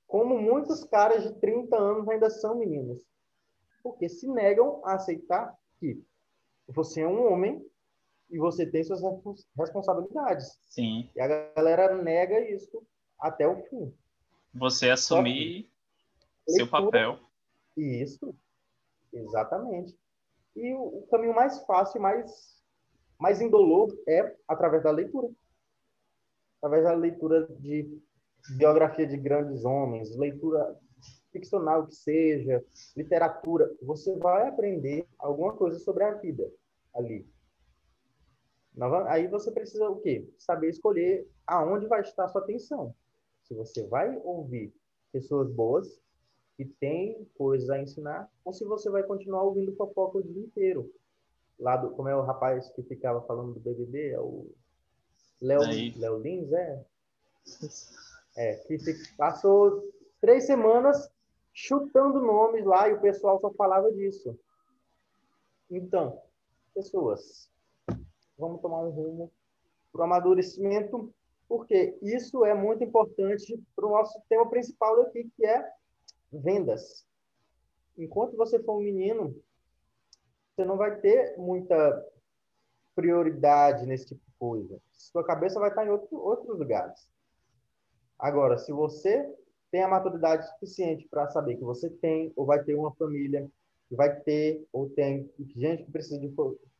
[0.06, 3.02] Como muitos caras de 30 anos ainda são meninos.
[3.82, 6.02] Porque se negam a aceitar que
[6.66, 7.64] você é um homem
[8.30, 9.00] e você tem suas
[9.56, 10.58] responsabilidades.
[10.66, 11.08] Sim.
[11.14, 12.82] E a galera nega isso
[13.18, 13.92] até o fim.
[14.54, 15.70] Você assumir
[16.46, 17.18] seu papel.
[17.76, 18.34] Isso.
[19.12, 19.96] Exatamente.
[20.56, 22.60] E o, o caminho mais fácil, mais,
[23.18, 25.28] mais indolor é através da leitura.
[26.58, 28.00] Através da leitura de
[28.56, 30.76] biografia de grandes homens, leitura
[31.32, 32.64] ficcional que seja,
[32.96, 36.50] literatura, você vai aprender alguma coisa sobre a vida
[36.94, 37.28] ali.
[39.08, 40.28] Aí você precisa o quê?
[40.38, 42.94] Saber escolher aonde vai estar a sua atenção.
[43.48, 44.72] Se você vai ouvir
[45.10, 46.00] pessoas boas,
[46.56, 50.92] que tem coisas a ensinar, ou se você vai continuar ouvindo fofoca o dia inteiro.
[51.58, 54.46] Lá do, como é o rapaz que ficava falando do BBB, é o
[55.40, 55.60] Léo,
[55.96, 56.84] Léo Lins, é?
[58.36, 58.76] É, que
[59.16, 59.88] passou
[60.20, 61.10] três semanas
[61.52, 64.38] chutando nomes lá e o pessoal só falava disso.
[65.70, 66.20] Então,
[66.74, 67.48] pessoas,
[68.38, 69.32] vamos tomar um rumo
[69.92, 71.12] para o amadurecimento,
[71.48, 75.66] porque isso é muito importante para o nosso tema principal daqui, que é
[76.30, 77.06] vendas.
[77.96, 79.34] Enquanto você for um menino,
[80.54, 82.06] você não vai ter muita
[82.94, 84.80] prioridade nesse tipo de coisa.
[84.92, 87.08] Sua cabeça vai estar em outro, outros lugares.
[88.18, 89.32] Agora, se você
[89.70, 93.48] tem a maturidade suficiente para saber que você tem ou vai ter uma família,
[93.88, 96.28] que vai ter ou tem gente que precisa de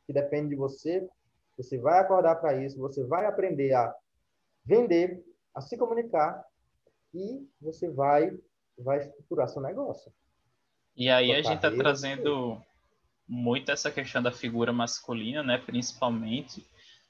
[0.07, 1.09] que depende de você,
[1.57, 3.95] você vai acordar para isso, você vai aprender a
[4.69, 6.45] vender, a se comunicar
[7.14, 8.39] e você vai
[8.79, 10.12] vai estruturar seu negócio.
[10.95, 12.61] E aí a gente está trazendo
[13.27, 16.64] muito essa questão da figura masculina, né, principalmente,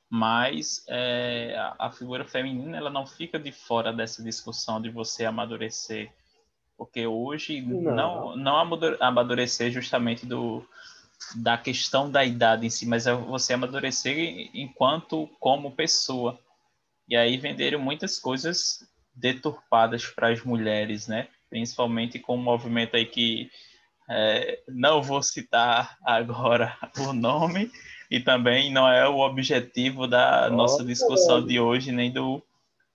[0.09, 6.11] mas é, a, figura feminina ela não fica de fora dessa discussão de você amadurecer,
[6.77, 8.57] porque hoje não, não, não
[9.01, 10.65] amadurecer justamente do
[11.35, 16.39] da questão da idade em si, mas é você amadurecer enquanto como pessoa.
[17.09, 21.29] E aí venderam muitas coisas deturpadas para as mulheres, né?
[21.49, 23.51] principalmente com um movimento aí que
[24.09, 27.71] é, não vou citar agora o nome
[28.11, 32.43] e também não é o objetivo da nossa discussão de hoje nem do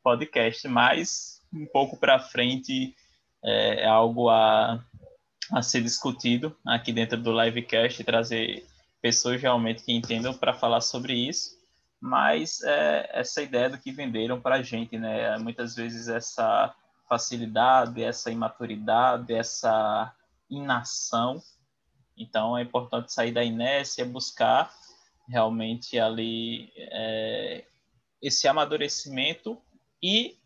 [0.04, 2.96] podcast, mas um pouco para frente
[3.44, 4.84] é, é algo a,
[5.52, 8.66] a ser discutido aqui dentro do livecast, trazer
[9.02, 11.52] pessoas realmente que entendam para falar sobre isso,
[12.04, 15.38] mas é, essa ideia do que venderam para a gente, né?
[15.38, 16.76] Muitas vezes essa
[17.08, 20.14] facilidade, essa imaturidade, essa
[20.50, 21.42] inação.
[22.18, 24.70] Então é importante sair da inércia, buscar
[25.30, 27.64] realmente ali é,
[28.22, 29.58] esse amadurecimento
[30.02, 30.38] e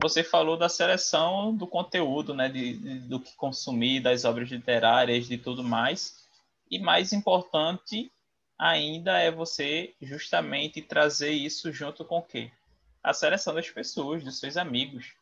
[0.00, 5.26] você falou da seleção do conteúdo, né, de, de, do que consumir, das obras literárias,
[5.26, 6.28] de tudo mais.
[6.70, 8.12] E mais importante
[8.60, 12.52] ainda é você justamente trazer isso junto com o quê?
[13.02, 15.14] A seleção das pessoas, dos seus amigos.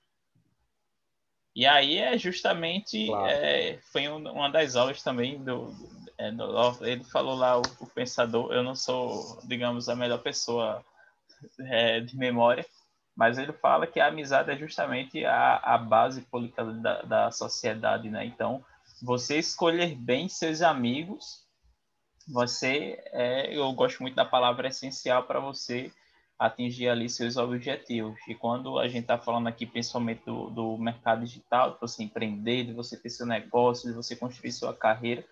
[1.55, 3.31] E aí é justamente claro.
[3.31, 5.73] é, foi uma das aulas também do,
[6.19, 10.85] é, do, ele falou lá o, o, pensador eu não sou digamos a melhor pessoa
[11.59, 12.65] é, de memória
[13.17, 18.09] mas ele fala que a amizade é justamente a, a base política da, da sociedade
[18.09, 18.65] né então
[19.03, 21.48] você escolher bem seus amigos
[22.29, 25.91] você é, eu gosto muito da palavra essencial para você
[26.39, 28.17] atingir ali seus objetivos.
[28.29, 32.65] E quando a gente está falando aqui principalmente do, do mercado digital, de você empreender,
[32.65, 35.25] de você ter seu negócio, de você construir sua carreira,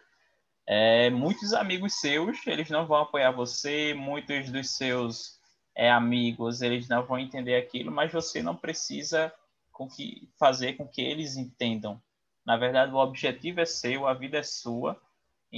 [0.66, 5.38] é, muitos amigos seus, eles não vão apoiar você, muitos dos seus
[5.76, 9.32] é, amigos, eles não vão entender aquilo, mas você não precisa
[9.70, 12.02] com que, fazer com que eles entendam.
[12.44, 15.00] Na verdade, o objetivo é seu, a vida é sua,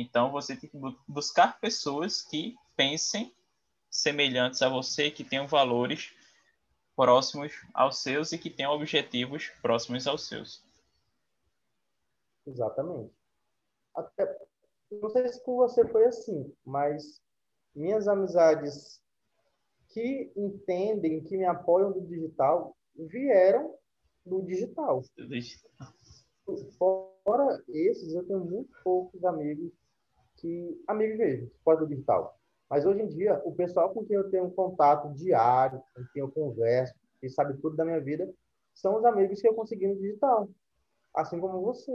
[0.01, 0.79] Então você tem que
[1.09, 3.35] buscar pessoas que pensem
[3.91, 6.15] semelhantes a você, que tenham valores
[6.95, 10.63] próximos aos seus e que tenham objetivos próximos aos seus.
[12.47, 13.13] Exatamente.
[13.95, 14.47] Até,
[14.91, 17.21] não sei se com você foi assim, mas
[17.75, 19.03] minhas amizades
[19.89, 23.77] que entendem, que me apoiam do digital, vieram
[24.25, 25.03] do digital.
[26.79, 29.73] Fora esses, eu tenho muito poucos amigos
[30.41, 32.39] que amigos mesmo, fora do digital.
[32.69, 36.21] Mas hoje em dia, o pessoal com quem eu tenho um contato diário, com quem
[36.21, 38.31] eu converso, que sabe tudo da minha vida,
[38.75, 40.49] são os amigos que eu consegui no digital.
[41.15, 41.93] Assim como você.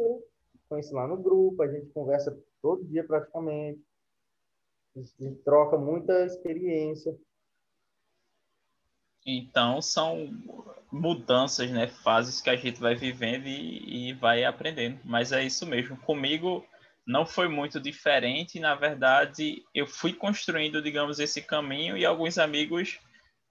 [0.68, 3.82] Conheci lá no grupo, a gente conversa todo dia praticamente.
[4.96, 7.16] A gente troca muita experiência.
[9.26, 10.30] Então, são
[10.92, 11.88] mudanças, né?
[11.88, 15.00] Fases que a gente vai vivendo e, e vai aprendendo.
[15.06, 15.98] Mas é isso mesmo.
[15.98, 16.66] Comigo,
[17.06, 18.60] não foi muito diferente.
[18.60, 23.00] Na verdade, eu fui construindo, digamos, esse caminho e alguns amigos,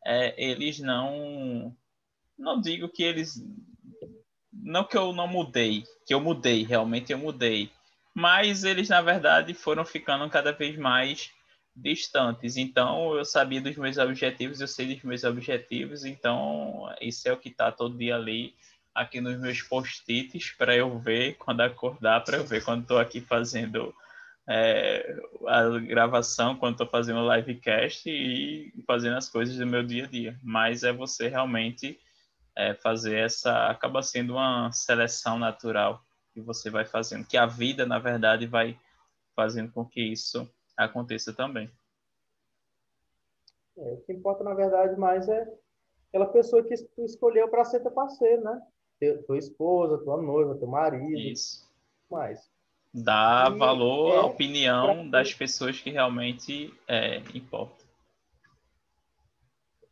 [0.04, 1.74] é, eles não.
[2.38, 3.42] Não digo que eles.
[4.52, 7.70] Não que eu não mudei, que eu mudei, realmente eu mudei.
[8.14, 11.30] Mas eles, na verdade, foram ficando cada vez mais
[11.74, 12.56] distantes.
[12.56, 16.04] Então, eu sabia dos meus objetivos, eu sei dos meus objetivos.
[16.04, 18.54] Então, isso é o que está todo dia ali
[18.94, 23.20] aqui nos meus post-its para eu ver quando acordar, para eu ver quando estou aqui
[23.20, 23.94] fazendo
[24.48, 25.16] é,
[25.46, 30.38] a gravação, quando estou fazendo livecast e fazendo as coisas do meu dia a dia.
[30.42, 31.98] Mas é você realmente
[32.56, 33.68] é, fazer essa.
[33.68, 38.78] acaba sendo uma seleção natural que você vai fazendo, que a vida, na verdade, vai
[39.34, 41.70] fazendo com que isso aconteça também.
[43.76, 45.46] É, o que importa, na verdade, mais é
[46.08, 48.62] aquela pessoa que tu escolheu para ser teu parceiro, né?
[49.26, 51.18] Tua esposa, tua noiva, teu marido.
[51.18, 51.68] Isso.
[52.10, 52.50] Mais.
[52.94, 55.20] Dá e valor é à opinião pra...
[55.20, 57.86] das pessoas que realmente é, importam.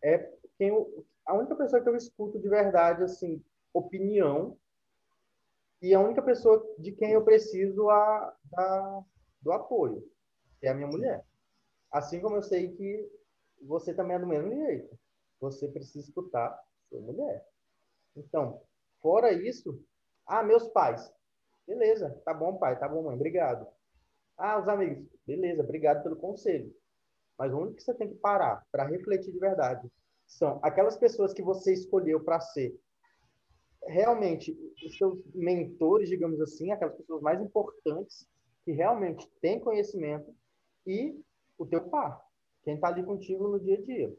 [0.03, 0.19] É
[0.59, 3.43] quem eu, a única pessoa que eu escuto de verdade, assim,
[3.73, 4.57] opinião,
[5.81, 9.05] e a única pessoa de quem eu preciso a, da,
[9.41, 10.07] do apoio,
[10.59, 11.25] que é a minha mulher.
[11.91, 13.11] Assim como eu sei que
[13.63, 14.99] você também é do mesmo jeito.
[15.41, 17.47] Você precisa escutar sua mulher.
[18.15, 18.61] Então,
[19.01, 19.83] Fora isso,
[20.27, 21.13] ah, meus pais.
[21.67, 23.67] Beleza, tá bom, pai, tá bom, mãe, obrigado.
[24.37, 25.07] Ah, os amigos.
[25.27, 26.75] Beleza, obrigado pelo conselho.
[27.39, 29.91] Mas o único que você tem que parar para refletir de verdade
[30.27, 32.79] são aquelas pessoas que você escolheu para ser
[33.87, 38.29] realmente os seus mentores, digamos assim, aquelas pessoas mais importantes
[38.65, 40.35] que realmente têm conhecimento
[40.87, 41.19] e
[41.59, 42.23] o teu par,
[42.63, 44.17] quem está ali contigo no dia a dia,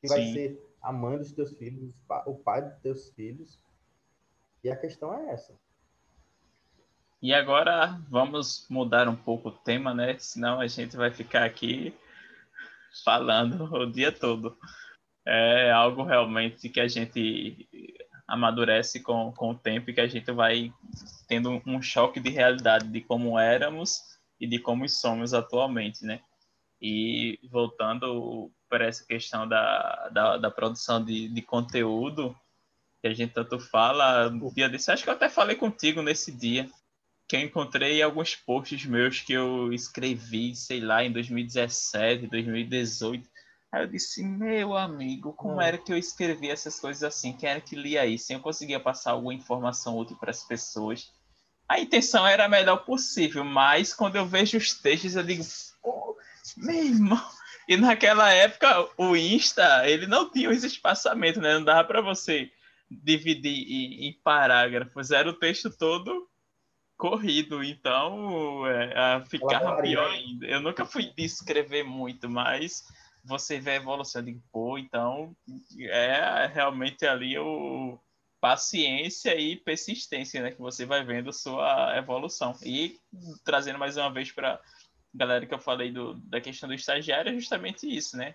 [0.00, 0.14] que Sim.
[0.14, 1.92] vai ser a mãe dos teus filhos,
[2.26, 3.60] o pai dos teus filhos,
[4.64, 5.54] e a questão é essa.
[7.20, 10.18] E agora vamos mudar um pouco o tema, né?
[10.18, 11.94] Senão a gente vai ficar aqui
[13.04, 14.56] falando o dia todo.
[15.24, 17.68] É algo realmente que a gente
[18.26, 20.72] amadurece com, com o tempo e que a gente vai
[21.28, 24.00] tendo um choque de realidade de como éramos
[24.40, 26.20] e de como somos atualmente, né?
[26.80, 32.36] E voltando para essa questão da, da, da produção de, de conteúdo,
[33.02, 34.90] que a gente tanto fala no dia desse.
[34.90, 36.70] Acho que eu até falei contigo nesse dia,
[37.28, 43.28] que eu encontrei alguns posts meus que eu escrevi, sei lá, em 2017, 2018.
[43.72, 47.32] Aí eu disse, meu amigo, como era que eu escrevia essas coisas assim?
[47.32, 48.32] Quem era que lia isso?
[48.32, 51.10] Eu conseguia passar alguma informação útil para as pessoas.
[51.68, 55.42] A intenção era a melhor possível, mas quando eu vejo os textos, eu digo,
[55.82, 56.16] pô,
[56.56, 57.30] meu irmão.
[57.66, 61.54] E naquela época, o Insta, ele não tinha esse espaçamento, né?
[61.54, 62.50] Não dava para você
[63.02, 66.28] dividir em, em parágrafos, era o texto todo
[66.96, 70.46] corrido, então é, ficava pior ainda.
[70.46, 72.84] Eu nunca fui de escrever muito, mas
[73.24, 75.34] você vê a evolução de pô, então
[75.80, 77.98] é realmente ali o
[78.40, 82.56] paciência e persistência, né, que você vai vendo sua evolução.
[82.64, 82.98] E
[83.44, 84.60] trazendo mais uma vez para
[85.14, 88.34] galera que eu falei do, da questão do estagiário, é justamente isso, né?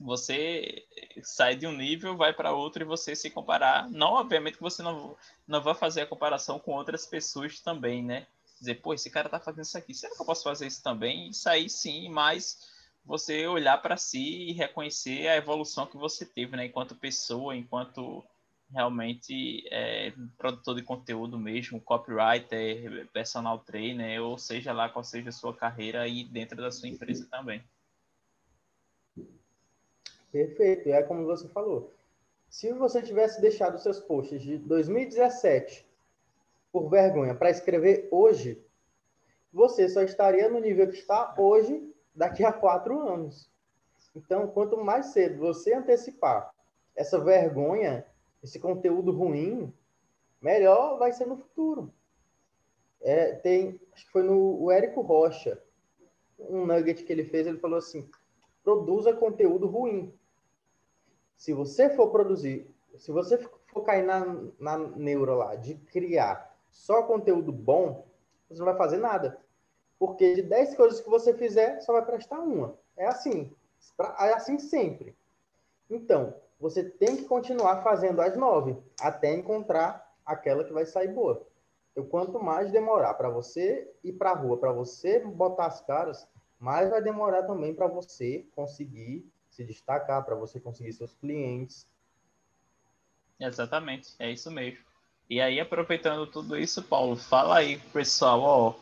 [0.00, 0.84] Você
[1.22, 3.88] sai de um nível, vai para outro e você se comparar.
[3.90, 5.16] Não, obviamente, que você não,
[5.46, 8.26] não vai fazer a comparação com outras pessoas também, né?
[8.58, 11.28] Dizer, pô, esse cara tá fazendo isso aqui, será que eu posso fazer isso também?
[11.28, 12.72] Isso aí sim, mas
[13.04, 16.66] você olhar para si e reconhecer a evolução que você teve, né?
[16.66, 18.24] Enquanto pessoa, enquanto
[18.70, 25.32] realmente é, produtor de conteúdo mesmo, copywriter, personal trainer, ou seja lá qual seja a
[25.32, 27.62] sua carreira aí dentro da sua empresa também.
[30.34, 30.88] Perfeito.
[30.88, 31.92] É como você falou.
[32.48, 35.88] Se você tivesse deixado seus posts de 2017
[36.72, 38.60] por vergonha para escrever hoje,
[39.52, 43.48] você só estaria no nível que está hoje daqui a quatro anos.
[44.12, 46.52] Então, quanto mais cedo você antecipar
[46.96, 48.04] essa vergonha,
[48.42, 49.72] esse conteúdo ruim,
[50.42, 51.94] melhor vai ser no futuro.
[53.00, 55.62] É, tem, acho que foi no o Érico Rocha,
[56.40, 58.08] um nugget que ele fez, ele falou assim:
[58.64, 60.12] produza conteúdo ruim.
[61.36, 62.66] Se você for produzir,
[62.96, 64.24] se você for cair na,
[64.58, 68.06] na neura lá de criar só conteúdo bom,
[68.48, 69.38] você não vai fazer nada.
[69.98, 72.76] Porque de 10 coisas que você fizer, só vai prestar uma.
[72.96, 73.52] É assim.
[74.18, 75.16] É assim sempre.
[75.88, 81.46] Então, você tem que continuar fazendo as nove até encontrar aquela que vai sair boa.
[81.92, 86.26] Então, quanto mais demorar para você ir para a rua, para você botar as caras,
[86.58, 91.86] mais vai demorar também para você conseguir se destacar, para você conseguir seus clientes.
[93.38, 94.78] Exatamente, é isso mesmo.
[95.28, 98.74] E aí, aproveitando tudo isso, Paulo, fala aí, pessoal, ó,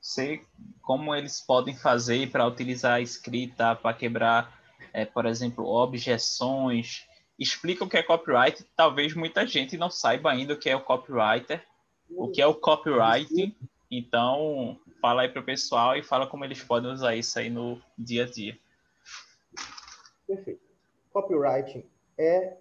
[0.00, 0.42] sei
[0.82, 4.60] como eles podem fazer para utilizar a escrita para quebrar,
[4.92, 7.06] é, por exemplo, objeções.
[7.38, 8.64] Explica o que é copyright.
[8.76, 11.64] Talvez muita gente não saiba ainda o que é o copywriter,
[12.10, 13.56] o que é o copywriting.
[13.90, 17.80] Então, fala aí para o pessoal e fala como eles podem usar isso aí no
[17.96, 18.58] dia a dia.
[20.28, 20.60] Perfeito.
[21.10, 22.58] Copywriting é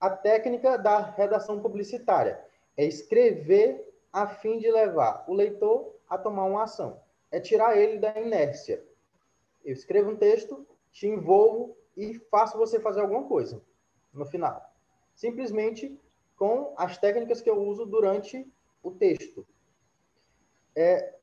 [0.00, 2.40] a técnica da redação publicitária.
[2.76, 7.00] É escrever a fim de levar o leitor a tomar uma ação.
[7.32, 8.82] É tirar ele da inércia.
[9.64, 13.60] Eu escrevo um texto, te envolvo e faço você fazer alguma coisa
[14.14, 14.72] no final.
[15.16, 16.00] Simplesmente
[16.36, 18.46] com as técnicas que eu uso durante
[18.84, 19.44] o texto.
[20.76, 21.17] É,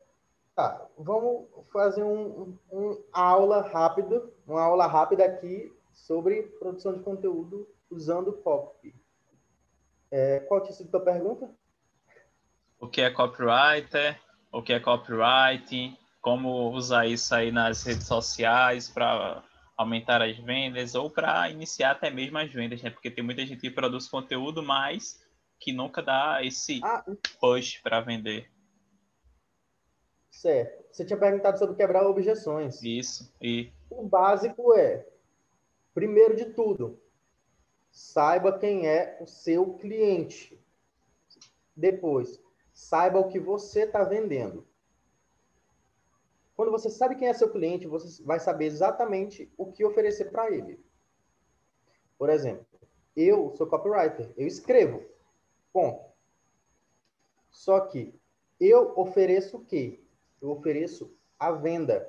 [0.55, 7.67] tá, vamos fazer um, um aula rápida, uma aula rápida aqui sobre produção de conteúdo
[7.89, 8.95] usando copy.
[10.09, 11.49] É, qual tinha sido a tua pergunta?
[12.79, 14.19] O que é copywriter?
[14.55, 19.43] o que é copywriting, como usar isso aí nas redes sociais para
[19.75, 22.89] aumentar as vendas ou para iniciar até mesmo as vendas, né?
[22.89, 25.21] Porque tem muita gente que produz conteúdo, mas
[25.59, 27.03] que nunca dá esse ah,
[27.39, 28.49] push para vender.
[30.36, 30.83] Certo.
[30.91, 32.83] Você tinha perguntado sobre quebrar objeções.
[32.83, 33.33] Isso.
[33.41, 35.07] E o básico é,
[35.93, 36.99] primeiro de tudo,
[37.89, 40.61] saiba quem é o seu cliente.
[41.73, 42.41] Depois,
[42.73, 44.67] saiba o que você está vendendo.
[46.53, 50.51] Quando você sabe quem é seu cliente, você vai saber exatamente o que oferecer para
[50.51, 50.83] ele.
[52.17, 52.65] Por exemplo,
[53.15, 55.01] eu sou copywriter, eu escrevo.
[55.71, 56.05] Ponto.
[57.49, 58.13] Só que
[58.59, 60.04] eu ofereço o quê?
[60.45, 62.07] Eu ofereço a venda.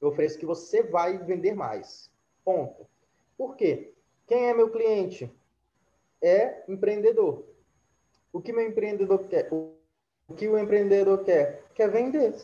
[0.00, 2.10] Eu ofereço que você vai vender mais.
[2.42, 2.86] Ponto.
[3.36, 3.92] Por quê?
[4.26, 5.30] Quem é meu cliente?
[6.22, 7.44] É empreendedor.
[8.32, 9.52] O que meu empreendedor quer?
[9.52, 11.64] O que o empreendedor quer?
[11.74, 12.34] Quer vender.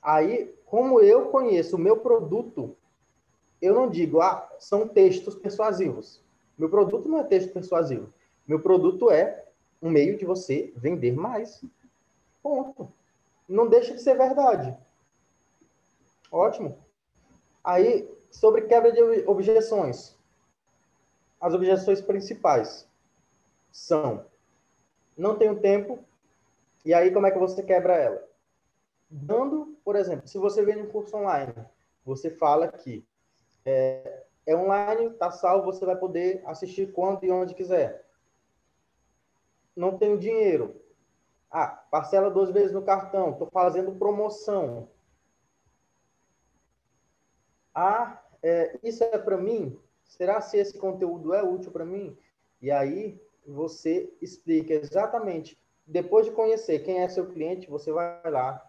[0.00, 2.74] Aí, como eu conheço o meu produto,
[3.60, 6.24] eu não digo, ah, são textos persuasivos.
[6.56, 8.10] Meu produto não é texto persuasivo.
[8.46, 9.44] Meu produto é
[9.82, 11.62] um meio de você vender mais.
[12.46, 12.92] Ponto.
[13.48, 14.78] Não deixa de ser verdade.
[16.30, 16.78] Ótimo.
[17.64, 20.16] Aí, sobre quebra de objeções.
[21.40, 22.88] As objeções principais
[23.72, 24.24] são
[25.18, 25.98] não tenho tempo,
[26.84, 28.28] e aí como é que você quebra ela?
[29.10, 31.52] Dando, por exemplo, se você vende um curso online,
[32.04, 33.04] você fala que
[33.64, 38.06] é, é online, está salvo, você vai poder assistir quando e onde quiser.
[39.74, 40.85] Não tenho dinheiro.
[41.58, 44.90] Ah, parcela duas vezes no cartão, estou fazendo promoção.
[47.74, 49.80] Ah, é, isso é para mim?
[50.04, 52.14] Será se esse conteúdo é útil para mim?
[52.60, 58.62] E aí você explica exatamente, depois de conhecer quem é seu cliente, você vai lá,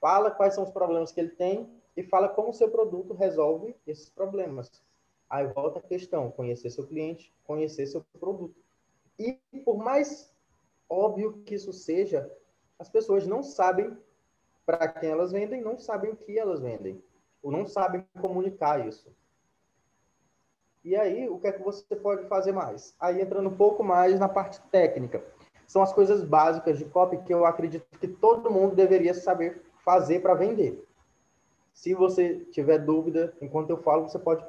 [0.00, 3.76] fala quais são os problemas que ele tem e fala como o seu produto resolve
[3.86, 4.70] esses problemas.
[5.28, 8.58] Aí volta a questão, conhecer seu cliente, conhecer seu produto.
[9.18, 10.31] E por mais
[10.92, 12.30] óbvio que isso seja,
[12.78, 13.96] as pessoas não sabem
[14.66, 17.02] para quem elas vendem, não sabem o que elas vendem,
[17.42, 19.10] ou não sabem comunicar isso.
[20.84, 22.94] E aí, o que é que você pode fazer mais?
[22.98, 25.24] Aí, entrando um pouco mais na parte técnica.
[25.66, 30.20] São as coisas básicas de copy que eu acredito que todo mundo deveria saber fazer
[30.20, 30.84] para vender.
[31.72, 34.44] Se você tiver dúvida, enquanto eu falo, você pode,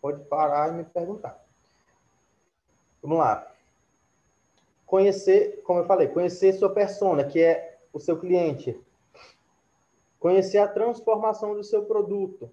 [0.00, 1.40] pode parar e me perguntar.
[3.00, 3.55] Vamos lá.
[4.86, 8.80] Conhecer, como eu falei, conhecer sua persona, que é o seu cliente.
[10.18, 12.50] Conhecer a transformação do seu produto.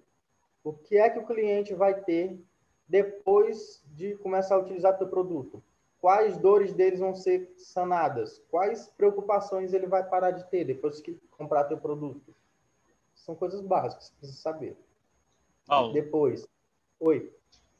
[0.63, 2.39] O que é que o cliente vai ter
[2.87, 5.63] depois de começar a utilizar o teu produto.
[6.03, 11.17] quais dores deles vão ser sanadas, quais preocupações ele vai parar de ter depois que
[11.31, 12.35] comprar teu produto.
[13.15, 14.75] São coisas básicas precisa saber.
[15.65, 16.45] Paulo, Depois,
[16.99, 17.31] oi.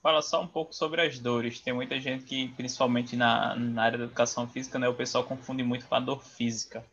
[0.03, 1.61] Fala só um pouco sobre as dores.
[1.61, 5.63] Tem muita gente que, principalmente na, na área da educação física, né, o pessoal confunde
[5.63, 6.85] muito com a dor física.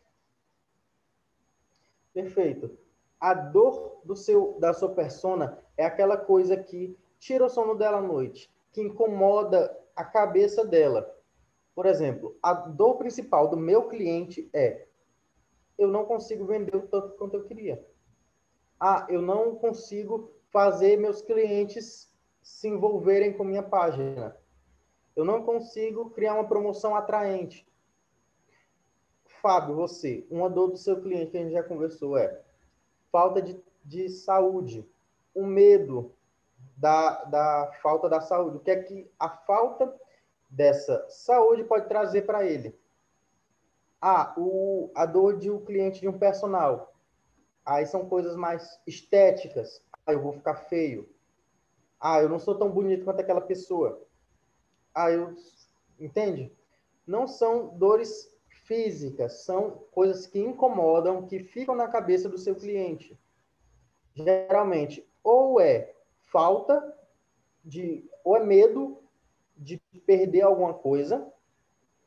[2.15, 2.79] Perfeito.
[3.19, 7.99] A dor do seu, da sua persona é aquela coisa que tira o sono dela
[7.99, 11.13] à noite, que incomoda a cabeça dela.
[11.75, 14.87] Por exemplo, a dor principal do meu cliente é
[15.77, 17.85] eu não consigo vender o tanto quanto eu queria.
[18.79, 22.10] Ah, eu não consigo fazer meus clientes
[22.43, 24.37] se envolverem com minha página.
[25.15, 27.69] Eu não consigo criar uma promoção atraente.
[29.41, 32.43] Fábio, você, uma dor do seu cliente que a gente já conversou é
[33.11, 34.89] falta de, de saúde,
[35.35, 36.15] o medo
[36.77, 38.59] da, da falta da saúde.
[38.59, 39.95] O que é que a falta
[40.49, 42.79] dessa saúde pode trazer para ele?
[44.01, 46.95] Ah, o, a dor de um cliente de um personal.
[47.65, 49.83] Aí são coisas mais estéticas.
[50.07, 51.09] Ah, eu vou ficar feio.
[52.01, 54.03] Ah, eu não sou tão bonito quanto aquela pessoa.
[54.95, 55.35] Ah, eu.
[55.99, 56.51] Entende?
[57.07, 63.19] Não são dores físicas, são coisas que incomodam, que ficam na cabeça do seu cliente.
[64.15, 65.93] Geralmente, ou é
[66.33, 66.97] falta
[67.65, 68.09] de.
[68.25, 68.99] ou é medo
[69.57, 69.77] de
[70.07, 71.31] perder alguma coisa,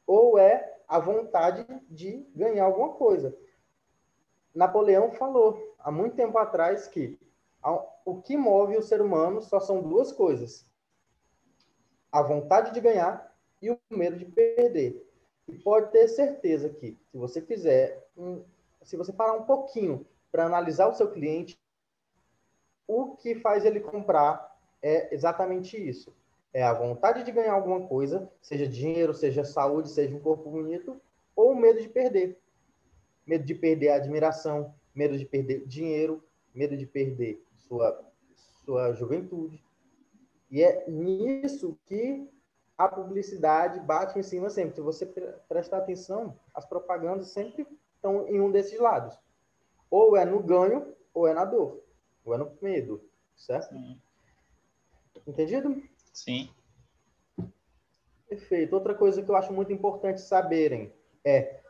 [0.07, 3.37] ou é a vontade de ganhar alguma coisa.
[4.53, 7.19] Napoleão falou há muito tempo atrás que
[8.05, 10.65] o que move o ser humano só são duas coisas:
[12.11, 15.07] a vontade de ganhar e o medo de perder.
[15.47, 18.43] E pode ter certeza que, se você fizer, um,
[18.81, 21.57] se você parar um pouquinho para analisar o seu cliente,
[22.87, 26.13] o que faz ele comprar é exatamente isso.
[26.53, 31.01] É a vontade de ganhar alguma coisa, seja dinheiro, seja saúde, seja um corpo bonito,
[31.35, 32.37] ou o medo de perder.
[33.25, 37.43] Medo de perder a admiração, medo de perder dinheiro, medo de perder
[37.73, 38.03] sua,
[38.65, 39.63] sua juventude.
[40.51, 42.29] E é nisso que
[42.77, 44.75] a publicidade bate em cima sempre.
[44.75, 45.05] Se você
[45.47, 47.65] prestar atenção, as propagandas sempre
[47.95, 49.17] estão em um desses lados.
[49.89, 51.83] Ou é no ganho, ou é na dor.
[52.23, 53.03] Ou é no medo,
[53.35, 53.73] certo?
[53.73, 53.99] Sim.
[55.25, 55.81] Entendido?
[56.13, 56.49] Sim.
[58.27, 58.73] Perfeito.
[58.73, 60.93] Outra coisa que eu acho muito importante saberem
[61.25, 61.61] é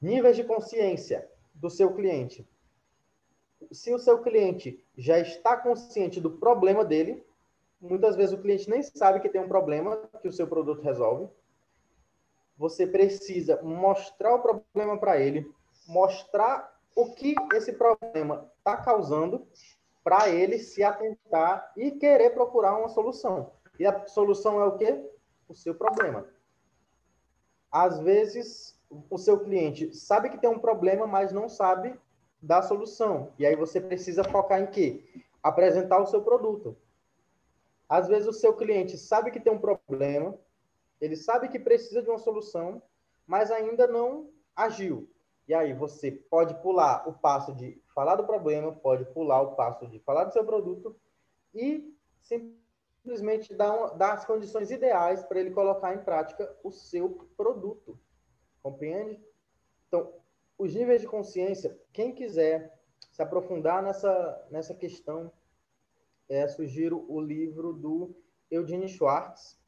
[0.00, 2.48] níveis de consciência do seu cliente.
[3.72, 7.24] Se o seu cliente já está consciente do problema dele,
[7.80, 11.28] muitas vezes o cliente nem sabe que tem um problema que o seu produto resolve.
[12.56, 15.46] Você precisa mostrar o problema para ele,
[15.86, 19.46] mostrar o que esse problema está causando
[20.02, 23.52] para ele se atentar e querer procurar uma solução.
[23.78, 25.04] E a solução é o quê?
[25.46, 26.26] O seu problema.
[27.70, 28.80] Às vezes,
[29.10, 31.98] o seu cliente sabe que tem um problema, mas não sabe
[32.46, 33.32] da solução.
[33.38, 35.04] E aí você precisa focar em quê?
[35.42, 36.76] Apresentar o seu produto.
[37.88, 40.38] Às vezes o seu cliente sabe que tem um problema,
[41.00, 42.80] ele sabe que precisa de uma solução,
[43.26, 45.08] mas ainda não agiu.
[45.48, 49.86] E aí você pode pular o passo de falar do problema, pode pular o passo
[49.86, 50.96] de falar do seu produto
[51.54, 57.28] e simplesmente dar, uma, dar as condições ideais para ele colocar em prática o seu
[57.36, 57.98] produto.
[58.62, 59.20] Compreende?
[59.86, 60.12] Então,
[60.58, 62.74] os níveis de consciência, quem quiser
[63.12, 65.30] se aprofundar nessa, nessa questão,
[66.28, 68.14] é, sugiro o livro do
[68.50, 69.58] Eugene Schwartz,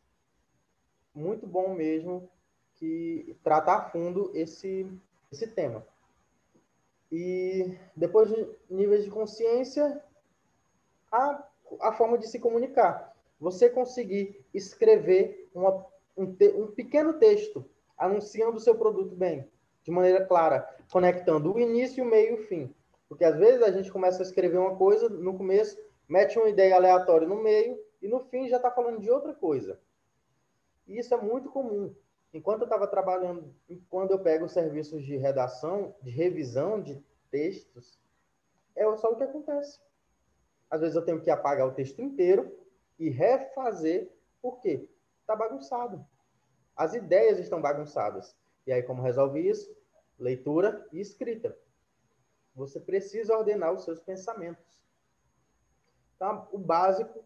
[1.14, 2.30] muito bom mesmo,
[2.74, 4.90] que trata a fundo esse,
[5.32, 5.84] esse tema.
[7.10, 10.02] E depois de níveis de consciência,
[11.10, 11.48] a,
[11.80, 13.16] a forma de se comunicar.
[13.40, 15.84] Você conseguir escrever uma,
[16.16, 17.64] um, te, um pequeno texto
[17.96, 19.48] anunciando o seu produto bem,
[19.88, 22.74] de maneira clara, conectando o início, o meio e o fim.
[23.08, 26.76] Porque às vezes a gente começa a escrever uma coisa no começo, mete uma ideia
[26.76, 29.80] aleatória no meio e no fim já está falando de outra coisa.
[30.86, 31.94] E isso é muito comum.
[32.34, 33.54] Enquanto eu estava trabalhando,
[33.88, 37.98] quando eu pego serviços de redação, de revisão de textos,
[38.76, 39.80] é só o que acontece.
[40.70, 42.54] Às vezes eu tenho que apagar o texto inteiro
[42.98, 44.12] e refazer,
[44.42, 44.86] por quê?
[45.22, 46.04] Está bagunçado.
[46.76, 48.36] As ideias estão bagunçadas.
[48.68, 49.74] E aí, como resolve isso?
[50.18, 51.56] Leitura e escrita.
[52.54, 54.62] Você precisa ordenar os seus pensamentos.
[56.14, 57.24] Então, o básico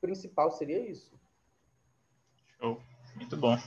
[0.00, 1.12] principal seria isso.
[2.56, 2.80] Show.
[3.16, 3.58] Muito bom.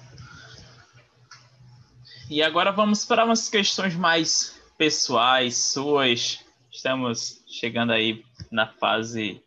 [2.30, 6.46] E agora vamos para umas questões mais pessoais, suas.
[6.72, 9.44] Estamos chegando aí na fase,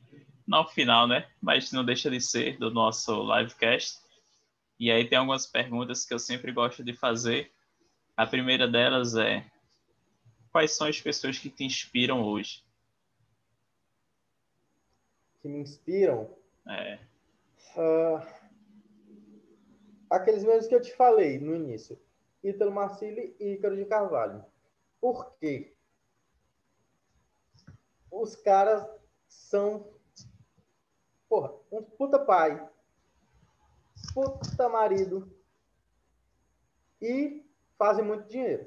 [0.47, 1.27] não final, né?
[1.41, 3.97] Mas não deixa de ser do nosso livecast.
[4.79, 7.51] E aí tem algumas perguntas que eu sempre gosto de fazer.
[8.16, 9.45] A primeira delas é:
[10.53, 12.62] quais são as pessoas que te inspiram hoje?
[15.41, 16.31] Que me inspiram?
[16.68, 16.99] É.
[17.77, 18.20] Uh,
[20.11, 21.99] aqueles mesmos que eu te falei no início.
[22.43, 24.45] Ítalo Marcilli e Ícaro de Carvalho.
[25.01, 25.74] Por quê?
[28.11, 28.87] Os caras
[29.29, 29.93] são,
[31.29, 32.66] porra, um puta pai,
[34.17, 35.31] puta marido
[37.03, 37.45] e
[37.77, 38.67] fazem muito dinheiro.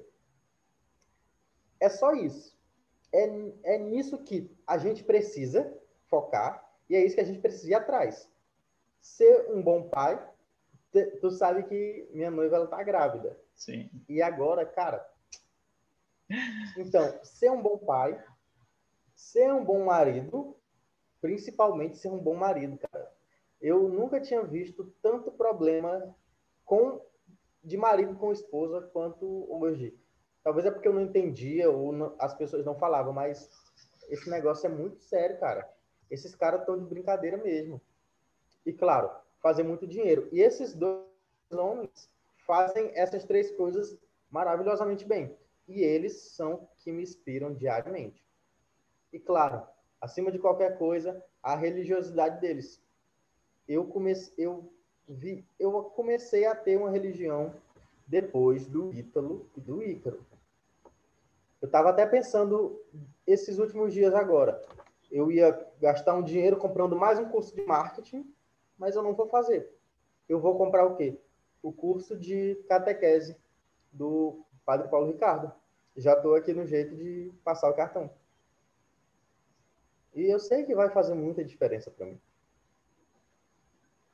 [1.80, 2.56] É só isso.
[3.12, 3.24] É,
[3.64, 5.76] é nisso que a gente precisa
[6.06, 8.32] focar e é isso que a gente precisa ir atrás.
[9.02, 10.24] Ser um bom pai.
[11.20, 13.39] Tu sabe que minha noiva ela tá grávida.
[13.56, 13.89] Sim.
[14.08, 15.04] E agora, cara.
[16.78, 18.24] Então, ser um bom pai,
[19.16, 20.56] ser um bom marido,
[21.20, 22.89] principalmente ser um bom marido, cara.
[23.62, 26.16] Eu nunca tinha visto tanto problema
[26.66, 27.01] com
[27.64, 29.97] de marido com esposa quanto hoje.
[30.43, 33.49] Talvez é porque eu não entendia ou não, as pessoas não falavam, mas
[34.10, 35.70] esse negócio é muito sério, cara.
[36.10, 37.82] Esses caras estão de brincadeira mesmo.
[38.66, 40.28] E claro, fazer muito dinheiro.
[40.32, 41.05] E esses dois
[41.51, 42.10] homens
[42.45, 43.97] fazem essas três coisas
[44.30, 45.38] maravilhosamente bem.
[45.68, 48.26] E eles são que me inspiram diariamente.
[49.12, 49.68] E claro,
[50.01, 52.82] acima de qualquer coisa, a religiosidade deles.
[53.70, 54.70] Eu comecei, eu
[55.07, 57.53] vi, eu comecei a ter uma religião
[58.05, 60.20] depois do Ítalo e do Ícaro.
[61.61, 62.82] Eu estava até pensando
[63.26, 64.61] esses últimos dias agora.
[65.09, 68.26] Eu ia gastar um dinheiro comprando mais um curso de marketing,
[68.78, 69.72] mas eu não vou fazer.
[70.28, 71.17] Eu vou comprar o quê?
[71.61, 73.38] o curso de catequese
[73.91, 75.51] do Padre Paulo Ricardo.
[75.95, 78.09] Já estou aqui no jeito de passar o cartão.
[80.13, 82.20] E eu sei que vai fazer muita diferença para mim.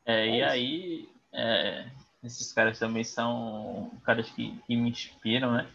[0.05, 0.49] É, é e isso.
[0.49, 1.85] aí, é,
[2.23, 5.67] esses caras também são caras que, que, me inspiram, né?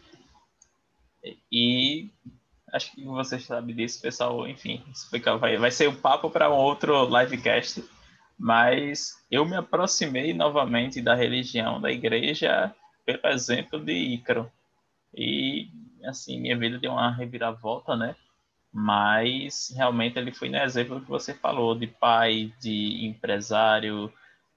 [1.51, 2.09] E
[2.73, 4.47] acho que você sabe disso, pessoal.
[4.47, 4.83] Enfim,
[5.39, 7.83] vai, vai ser o um papo para um outro livecast
[8.41, 12.73] mas eu me aproximei novamente da religião, da igreja,
[13.05, 14.51] pelo exemplo de Ícaro.
[15.15, 15.69] E,
[16.05, 18.15] assim, minha vida deu uma reviravolta, né?
[18.73, 24.11] Mas, realmente, ele foi no exemplo que você falou, de pai, de empresário,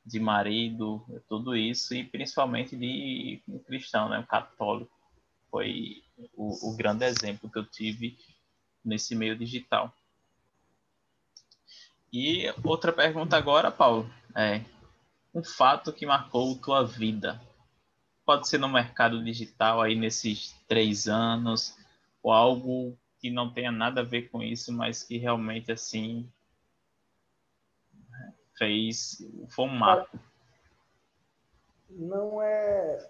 [0.04, 4.18] de marido, tudo isso, e principalmente de um cristão, né?
[4.18, 4.92] Um católico.
[5.50, 6.02] Foi
[6.34, 8.18] o, o grande exemplo que eu tive
[8.84, 9.92] nesse meio digital.
[12.12, 14.62] E outra pergunta agora, Paulo, é
[15.34, 17.40] um fato que marcou tua vida.
[18.24, 21.76] Pode ser no mercado digital aí nesses três anos,
[22.22, 26.30] ou algo que não tenha nada a ver com isso, mas que realmente assim
[28.56, 29.78] fez foi um.
[31.90, 33.08] Não é.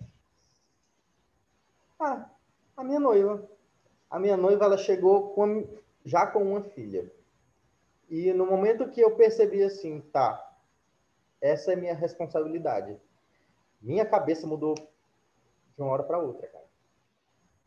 [1.99, 2.29] Ah,
[2.77, 3.49] a minha noiva.
[4.11, 5.67] A minha noiva ela chegou com,
[6.05, 7.11] já com uma filha.
[8.09, 10.55] E no momento que eu percebi assim, tá,
[11.41, 12.97] essa é minha responsabilidade,
[13.81, 16.65] minha cabeça mudou de uma hora para outra, cara.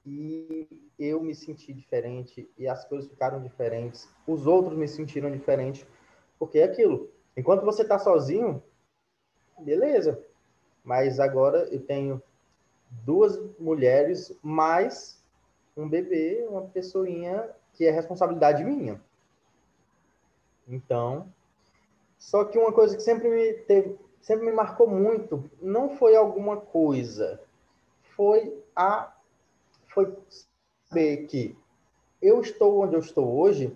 [0.06, 0.68] E
[0.98, 5.86] eu me senti diferente e as coisas ficaram diferentes, os outros me sentiram diferente,
[6.40, 7.12] porque é aquilo.
[7.38, 8.62] Enquanto você tá sozinho,
[9.60, 10.20] beleza.
[10.84, 12.22] Mas agora eu tenho
[13.06, 15.24] duas mulheres mais
[15.76, 19.00] um bebê, uma pessoinha que é responsabilidade minha.
[20.68, 21.32] Então,
[22.18, 26.58] só que uma coisa que sempre me teve, sempre me marcou muito, não foi alguma
[26.58, 27.40] coisa,
[28.16, 29.14] foi a
[29.88, 30.16] foi
[30.90, 31.58] saber que
[32.22, 33.76] eu estou onde eu estou hoje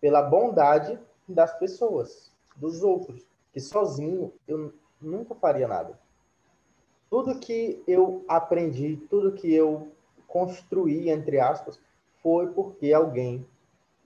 [0.00, 0.98] pela bondade
[1.28, 5.98] das pessoas, dos outros, que sozinho eu nunca faria nada.
[7.10, 9.88] Tudo que eu aprendi, tudo que eu
[10.26, 11.78] construí, entre aspas,
[12.22, 13.46] foi porque alguém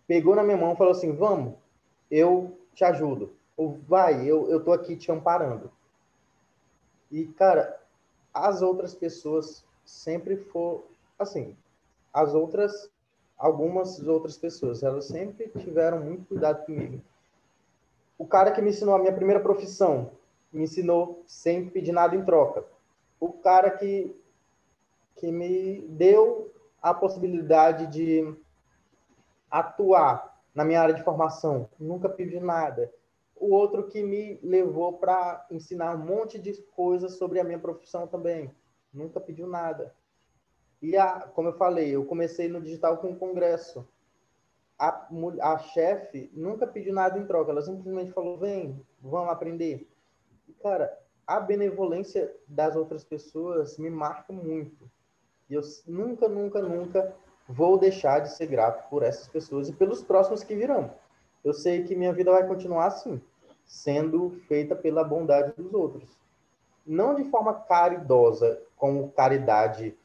[0.06, 1.54] pegou na minha mão e falou assim: vamos,
[2.10, 3.32] eu te ajudo.
[3.56, 5.70] Ou vai, eu, eu tô aqui te amparando.
[7.10, 7.80] E, cara,
[8.32, 10.84] as outras pessoas sempre for
[11.18, 11.56] assim,
[12.12, 12.90] as outras,
[13.36, 17.00] algumas outras pessoas, elas sempre tiveram muito cuidado comigo.
[18.18, 20.10] O cara que me ensinou a minha primeira profissão,
[20.52, 22.64] me ensinou sem pedir nada em troca.
[23.20, 24.14] O cara que,
[25.16, 26.52] que me deu
[26.82, 28.34] a possibilidade de
[29.50, 32.92] atuar na minha área de formação, nunca pedi nada.
[33.36, 38.06] O outro que me levou para ensinar um monte de coisas sobre a minha profissão
[38.06, 38.50] também,
[38.92, 39.94] nunca pediu nada.
[40.82, 43.86] E a, como eu falei, eu comecei no digital com um congresso.
[44.78, 45.08] A,
[45.42, 49.88] a chefe nunca pediu nada em troca, ela simplesmente falou: vem, vamos aprender.
[50.46, 54.90] E, cara, a benevolência das outras pessoas me marca muito.
[55.50, 57.14] E eu nunca, nunca, nunca
[57.48, 60.90] vou deixar de ser grato por essas pessoas e pelos próximos que virão.
[61.42, 63.20] Eu sei que minha vida vai continuar assim,
[63.64, 66.18] sendo feita pela bondade dos outros.
[66.86, 69.96] Não de forma caridosa, como caridade,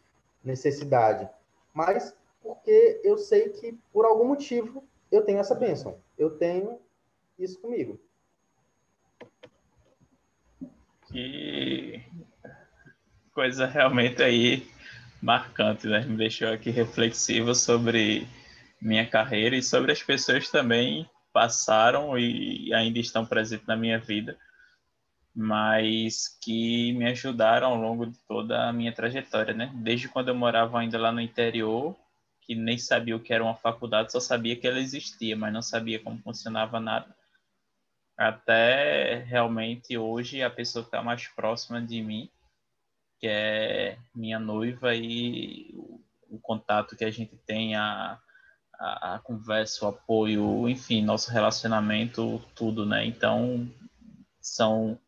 [0.44, 1.30] necessidade,
[1.74, 2.16] mas
[2.54, 6.00] porque eu sei que por algum motivo eu tenho essa bênção.
[6.18, 6.80] Eu tenho
[7.38, 8.00] isso comigo.
[11.08, 12.04] Que
[13.34, 14.68] coisa realmente aí
[15.22, 16.06] marcante, né?
[16.06, 18.28] Me deixou aqui reflexivo sobre
[18.80, 24.38] minha carreira e sobre as pessoas também passaram e ainda estão presentes na minha vida,
[25.36, 29.72] mas que me ajudaram ao longo de toda a minha trajetória, né?
[29.76, 31.96] Desde quando eu morava ainda lá no interior,
[32.46, 35.62] que nem sabia o que era uma faculdade, só sabia que ela existia, mas não
[35.62, 37.16] sabia como funcionava nada.
[38.18, 42.30] Até realmente hoje a pessoa que está mais próxima de mim,
[43.20, 48.20] que é minha noiva e o, o contato que a gente tem, a,
[48.80, 53.06] a, a, conversa, o apoio, enfim, nosso relacionamento, tudo, né?
[53.06, 53.68] Então,
[54.40, 55.00] são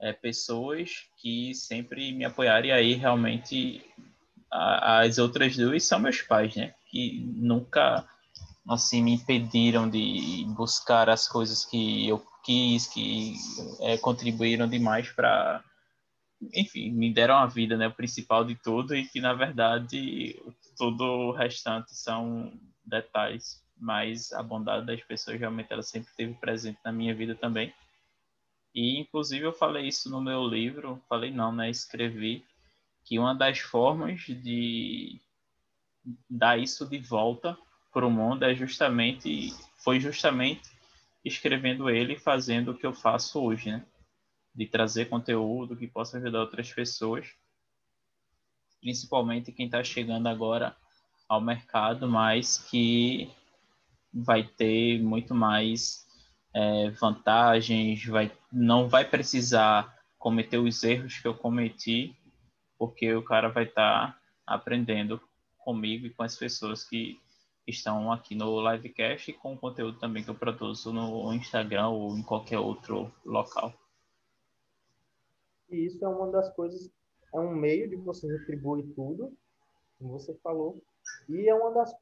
[0.00, 3.82] é, pessoas que sempre me apoiaram e aí realmente
[4.54, 6.74] as outras duas são meus pais, né?
[6.90, 8.08] Que nunca,
[8.68, 13.34] assim, me impediram de buscar as coisas que eu quis, que
[13.80, 15.62] é, contribuíram demais para
[16.52, 20.38] enfim, me deram a vida, né, o principal de tudo, e que na verdade
[20.76, 22.52] tudo o restante são
[22.84, 27.72] detalhes, mas a bondade das pessoas realmente ela sempre esteve presente na minha vida também.
[28.74, 32.44] E inclusive eu falei isso no meu livro, falei não, né, escrevi
[33.04, 35.20] que uma das formas de
[36.28, 37.56] dar isso de volta
[37.92, 40.62] para o mundo é justamente foi justamente
[41.24, 43.86] escrevendo ele e fazendo o que eu faço hoje, né?
[44.54, 47.26] de trazer conteúdo que possa ajudar outras pessoas,
[48.80, 50.76] principalmente quem está chegando agora
[51.28, 53.30] ao mercado, mas que
[54.12, 56.06] vai ter muito mais
[56.54, 62.16] é, vantagens, vai, não vai precisar cometer os erros que eu cometi,
[62.78, 65.20] porque o cara vai estar tá aprendendo
[65.58, 67.18] comigo e com as pessoas que
[67.66, 72.16] estão aqui no livecast e com o conteúdo também que eu produzo no Instagram ou
[72.16, 73.72] em qualquer outro local.
[75.70, 76.90] E isso é uma das coisas,
[77.32, 79.32] é um meio de você retribuir tudo,
[79.98, 80.82] como você falou,
[81.28, 81.94] e é uma das,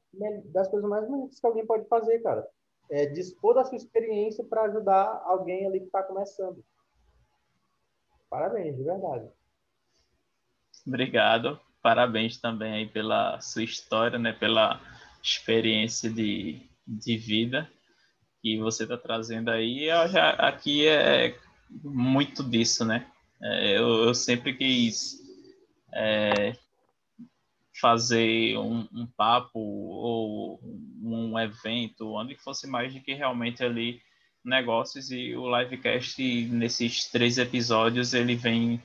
[0.51, 2.47] das coisas mais bonitas que alguém pode fazer, cara.
[2.89, 6.63] É dispor da sua experiência para ajudar alguém ali que está começando.
[8.29, 9.29] Parabéns, de verdade.
[10.85, 11.59] Obrigado.
[11.81, 14.33] Parabéns também aí pela sua história, né?
[14.33, 14.79] Pela
[15.21, 17.69] experiência de, de vida
[18.41, 19.87] que você está trazendo aí.
[20.11, 21.37] Já, aqui é
[21.83, 23.07] muito disso, né?
[23.41, 25.19] É, eu, eu, sempre quis
[25.93, 26.55] é,
[27.79, 30.59] fazer um, um, papo ou
[31.01, 34.01] um evento onde fosse mais do que realmente ali
[34.43, 36.21] negócios e o livecast
[36.51, 38.81] nesses três episódios ele vem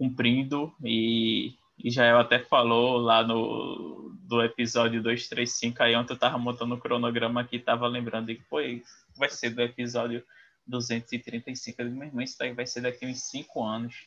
[0.00, 6.38] cumprindo e, e Jael até falou lá no do episódio 235 aí ontem eu tava
[6.38, 8.82] montando o cronograma aqui tava lembrando que foi
[9.18, 10.24] vai ser do episódio
[10.70, 11.82] 235.
[11.82, 14.06] Eu digo, meu irmão, isso daí vai ser daqui uns 5 anos.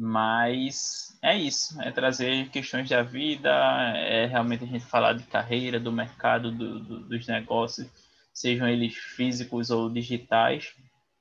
[0.00, 3.50] Mas é isso, é trazer questões da vida,
[3.96, 7.88] é realmente a gente falar de carreira, do mercado, do, do, dos negócios,
[8.32, 10.72] sejam eles físicos ou digitais,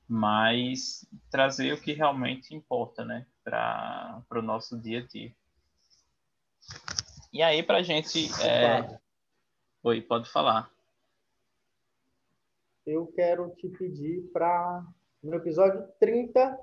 [0.07, 5.33] mas trazer o que realmente importa, né, para o nosso dia a dia.
[7.33, 8.29] E aí, para a gente.
[8.41, 8.99] É...
[9.83, 10.71] Oi, pode falar
[12.87, 14.83] eu quero te pedir para,
[15.21, 16.57] no episódio 30,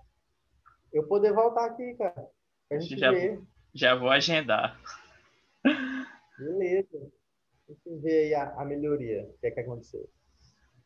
[0.92, 2.26] eu poder voltar aqui, cara.
[2.70, 3.40] A gente já, ver.
[3.74, 4.80] já vou agendar.
[6.38, 7.12] Beleza.
[7.68, 10.08] A gente vê aí a, a melhoria, o que é que aconteceu.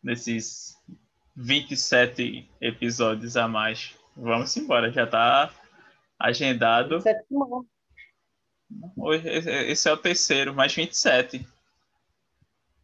[0.02, 0.76] Nesses
[1.38, 3.94] 27 episódios a mais.
[4.16, 5.52] Vamos embora, já está
[6.18, 6.96] agendado.
[7.00, 7.66] 27 semanas.
[9.68, 11.46] Esse é o terceiro, mais 27.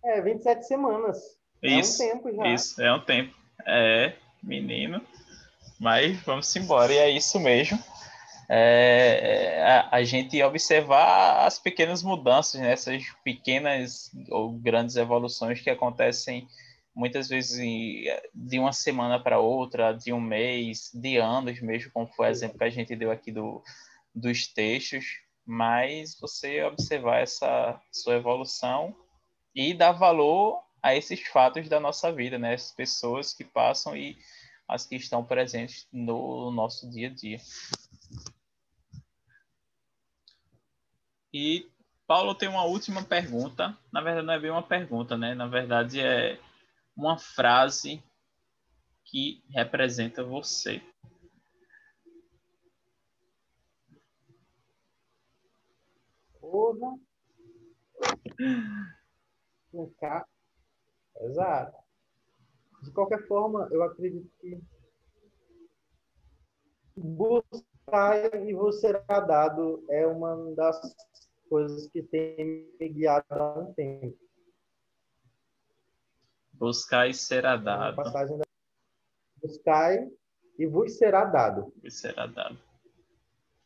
[0.05, 1.19] É, 27 semanas.
[1.61, 2.47] Isso, é um tempo já.
[2.47, 3.35] Isso, é um tempo.
[3.67, 5.05] É, menino.
[5.81, 6.93] Mas vamos embora.
[6.93, 7.79] E é isso mesmo.
[8.49, 12.73] É, a, a, gente observar as pequenas mudanças, né?
[12.73, 16.47] essas pequenas ou grandes evoluções que acontecem
[16.95, 17.59] muitas vezes
[18.33, 22.59] de uma semana para outra, de um mês, de anos mesmo, como foi o exemplo
[22.59, 23.63] que a gente deu aqui do,
[24.15, 25.05] dos textos,
[25.45, 28.95] mas você observar essa sua evolução
[29.55, 32.55] e dar valor a esses fatos da nossa vida, né?
[32.55, 34.17] As pessoas que passam e
[34.69, 37.39] as que estão presentes no nosso dia a dia.
[41.33, 41.69] E
[42.07, 43.77] Paulo tem uma última pergunta.
[43.93, 45.35] Na verdade, não é bem uma pergunta, né?
[45.35, 46.39] Na verdade, é
[46.97, 48.03] uma frase
[49.05, 50.83] que representa você.
[56.41, 56.99] Porra.
[61.21, 61.77] Exato.
[62.83, 64.61] De qualquer forma, eu acredito que
[66.97, 70.81] buscar e você será dado é uma das
[71.49, 74.24] coisas que tem me guiado há um tempo.
[76.59, 77.97] Buscar e será dado.
[79.43, 80.09] Buscar
[80.59, 81.73] e vos será dado.
[81.83, 82.59] Vos será dado.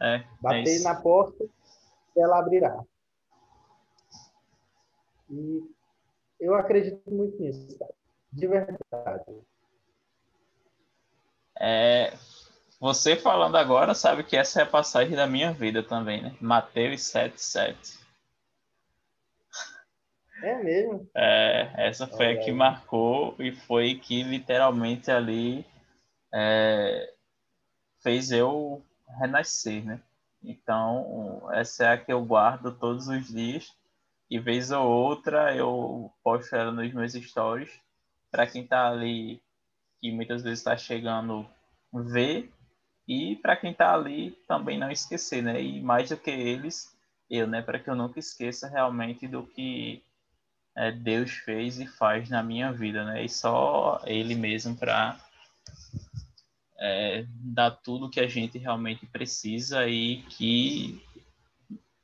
[0.01, 1.45] É, Bater é na porta,
[2.17, 2.83] ela abrirá.
[5.31, 5.63] E
[6.41, 7.95] eu acredito muito nisso, cara.
[8.33, 9.43] De verdade.
[11.61, 12.17] É,
[12.81, 16.37] você falando agora sabe que essa é a passagem da minha vida também, né?
[16.41, 17.98] Mateus 7,7.
[20.43, 21.09] É mesmo?
[21.17, 25.65] É, essa foi a que marcou e foi que literalmente ali
[26.33, 27.13] é,
[28.03, 28.83] fez eu
[29.21, 30.01] renascer, né?
[30.43, 33.73] Então, essa é a que eu guardo todos os dias
[34.31, 37.73] e vez ou outra eu posto ela nos meus stories
[38.31, 39.43] para quem está ali
[40.01, 41.49] que muitas vezes está chegando
[41.93, 42.53] ver
[43.07, 45.61] e para quem está ali também não esquecer, né?
[45.61, 46.95] E mais do que eles,
[47.29, 47.63] eu, né?
[47.63, 50.03] Para que eu nunca esqueça realmente do que
[50.79, 53.25] é, Deus fez e faz na minha vida, né?
[53.25, 55.19] E só Ele mesmo para
[56.79, 61.03] é, dar tudo que a gente realmente precisa e que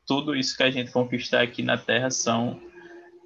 [0.04, 2.60] tudo isso que a gente conquistar aqui na Terra são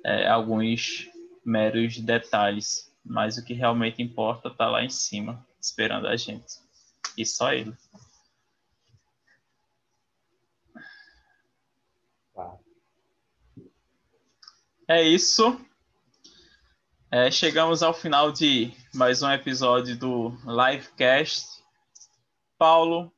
[0.05, 1.09] é, alguns
[1.42, 6.59] meros detalhes, mas o que realmente importa está lá em cima, esperando a gente.
[7.16, 7.72] E só ele.
[14.91, 15.61] É isso.
[17.11, 21.62] É, chegamos ao final de mais um episódio do Livecast.
[22.57, 23.12] Paulo,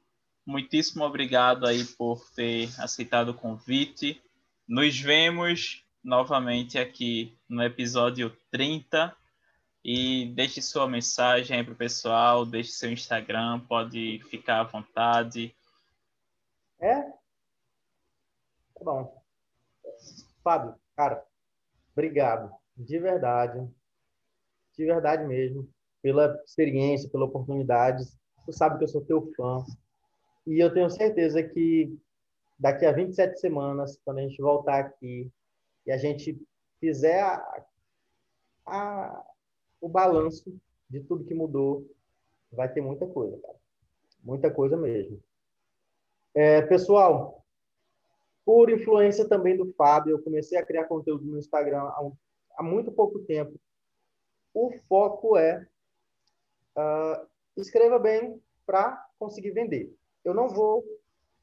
[0.45, 4.21] muitíssimo obrigado aí por ter aceitado o convite.
[4.67, 9.17] Nos vemos novamente aqui no episódio 30
[9.85, 15.55] e deixe sua mensagem para o pessoal, deixe seu Instagram, pode ficar à vontade.
[16.81, 17.01] É?
[17.01, 19.23] Tá bom.
[20.43, 21.30] Fábio, cara,
[22.01, 23.69] obrigado, de verdade,
[24.75, 25.69] de verdade mesmo,
[26.03, 28.05] pela experiência, pela oportunidade.
[28.47, 29.63] Tu sabe que eu sou teu fã,
[30.47, 31.95] e eu tenho certeza que
[32.59, 35.31] daqui a 27 semanas, quando a gente voltar aqui
[35.87, 36.41] e a gente
[36.79, 37.65] fizer a,
[38.67, 39.25] a,
[39.81, 41.87] o balanço de tudo que mudou,
[42.51, 43.57] vai ter muita coisa, cara.
[44.25, 45.23] Muita coisa mesmo.
[46.35, 47.40] É, pessoal,
[48.45, 52.13] por influência também do Fábio, eu comecei a criar conteúdo no Instagram há, um,
[52.57, 53.59] há muito pouco tempo.
[54.53, 55.67] O foco é
[56.77, 57.27] uh,
[57.57, 60.85] escreva bem para conseguir vender eu não vou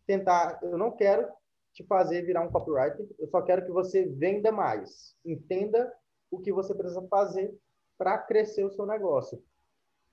[0.05, 1.27] tentar, eu não quero
[1.73, 5.15] te fazer virar um copywriter, eu só quero que você venda mais.
[5.25, 5.91] Entenda
[6.31, 7.55] o que você precisa fazer
[7.97, 9.43] para crescer o seu negócio.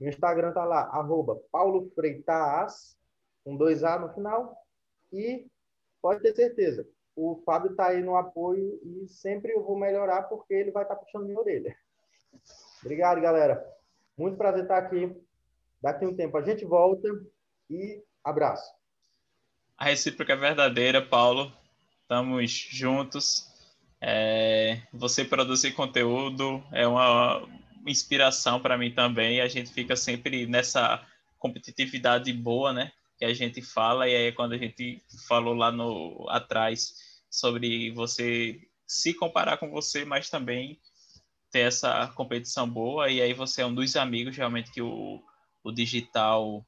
[0.00, 2.96] O Instagram tá lá, arroba Paulo Freitas,
[3.44, 4.56] com dois A no final,
[5.12, 5.46] e
[6.04, 6.86] pode ter certeza,
[7.16, 10.96] o Fábio está aí no apoio e sempre eu vou melhorar porque ele vai estar
[10.96, 11.74] tá puxando minha orelha.
[12.82, 13.66] Obrigado, galera.
[14.14, 15.16] Muito prazer estar aqui.
[15.80, 17.08] Daqui um tempo a gente volta
[17.70, 18.70] e Abraço.
[19.78, 21.50] A recíproca é verdadeira, Paulo.
[22.02, 23.50] Estamos juntos.
[23.98, 27.48] É, você produzir conteúdo é uma
[27.86, 29.40] inspiração para mim também.
[29.40, 31.02] A gente fica sempre nessa
[31.38, 32.92] competitividade boa, né?
[33.18, 36.94] Que a gente fala e aí quando a gente falou lá no atrás
[37.30, 40.78] sobre você se comparar com você, mas também
[41.50, 45.22] ter essa competição boa e aí você é um dos amigos realmente que o,
[45.62, 46.64] o digital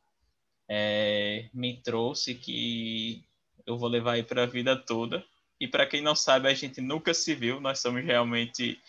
[0.69, 3.25] é, me trouxe que
[3.67, 5.25] eu vou levar aí para a vida toda.
[5.61, 8.81] E para quem não sabe, a gente nunca se viu, nós somos realmente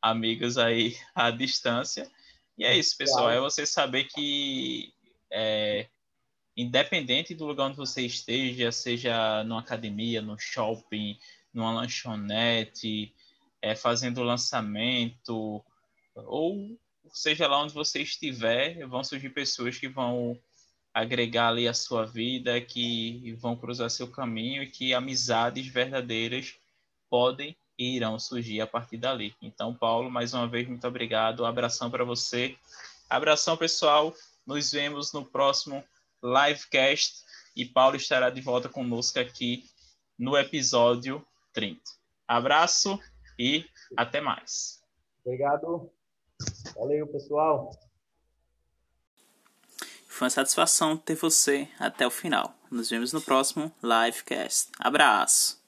[0.00, 2.10] amigos aí à distância.
[2.56, 4.92] E é isso, pessoal, é você saber que
[5.30, 5.86] é,
[6.56, 11.18] independente do lugar onde você esteja, seja numa academia, no shopping,
[11.52, 13.12] numa lanchonete,
[13.60, 15.64] é, fazendo lançamento,
[16.14, 16.78] ou
[17.12, 20.38] seja lá onde você estiver, vão surgir pessoas que vão
[20.92, 26.54] agregar ali a sua vida, que vão cruzar seu caminho e que amizades verdadeiras
[27.10, 29.34] podem e irão surgir a partir dali.
[29.42, 31.42] Então, Paulo, mais uma vez, muito obrigado.
[31.42, 32.56] Um abração para você.
[33.10, 34.14] Abração, pessoal.
[34.46, 35.82] Nos vemos no próximo
[36.24, 37.22] livecast
[37.54, 39.64] e Paulo estará de volta conosco aqui
[40.18, 41.80] no episódio 30.
[42.26, 42.98] Abraço
[43.38, 43.64] e
[43.96, 44.82] até mais.
[45.24, 45.90] Obrigado.
[46.74, 47.70] Valeu, pessoal.
[50.08, 52.54] Foi uma satisfação ter você até o final.
[52.70, 54.70] Nos vemos no próximo livecast.
[54.78, 55.63] Abraço.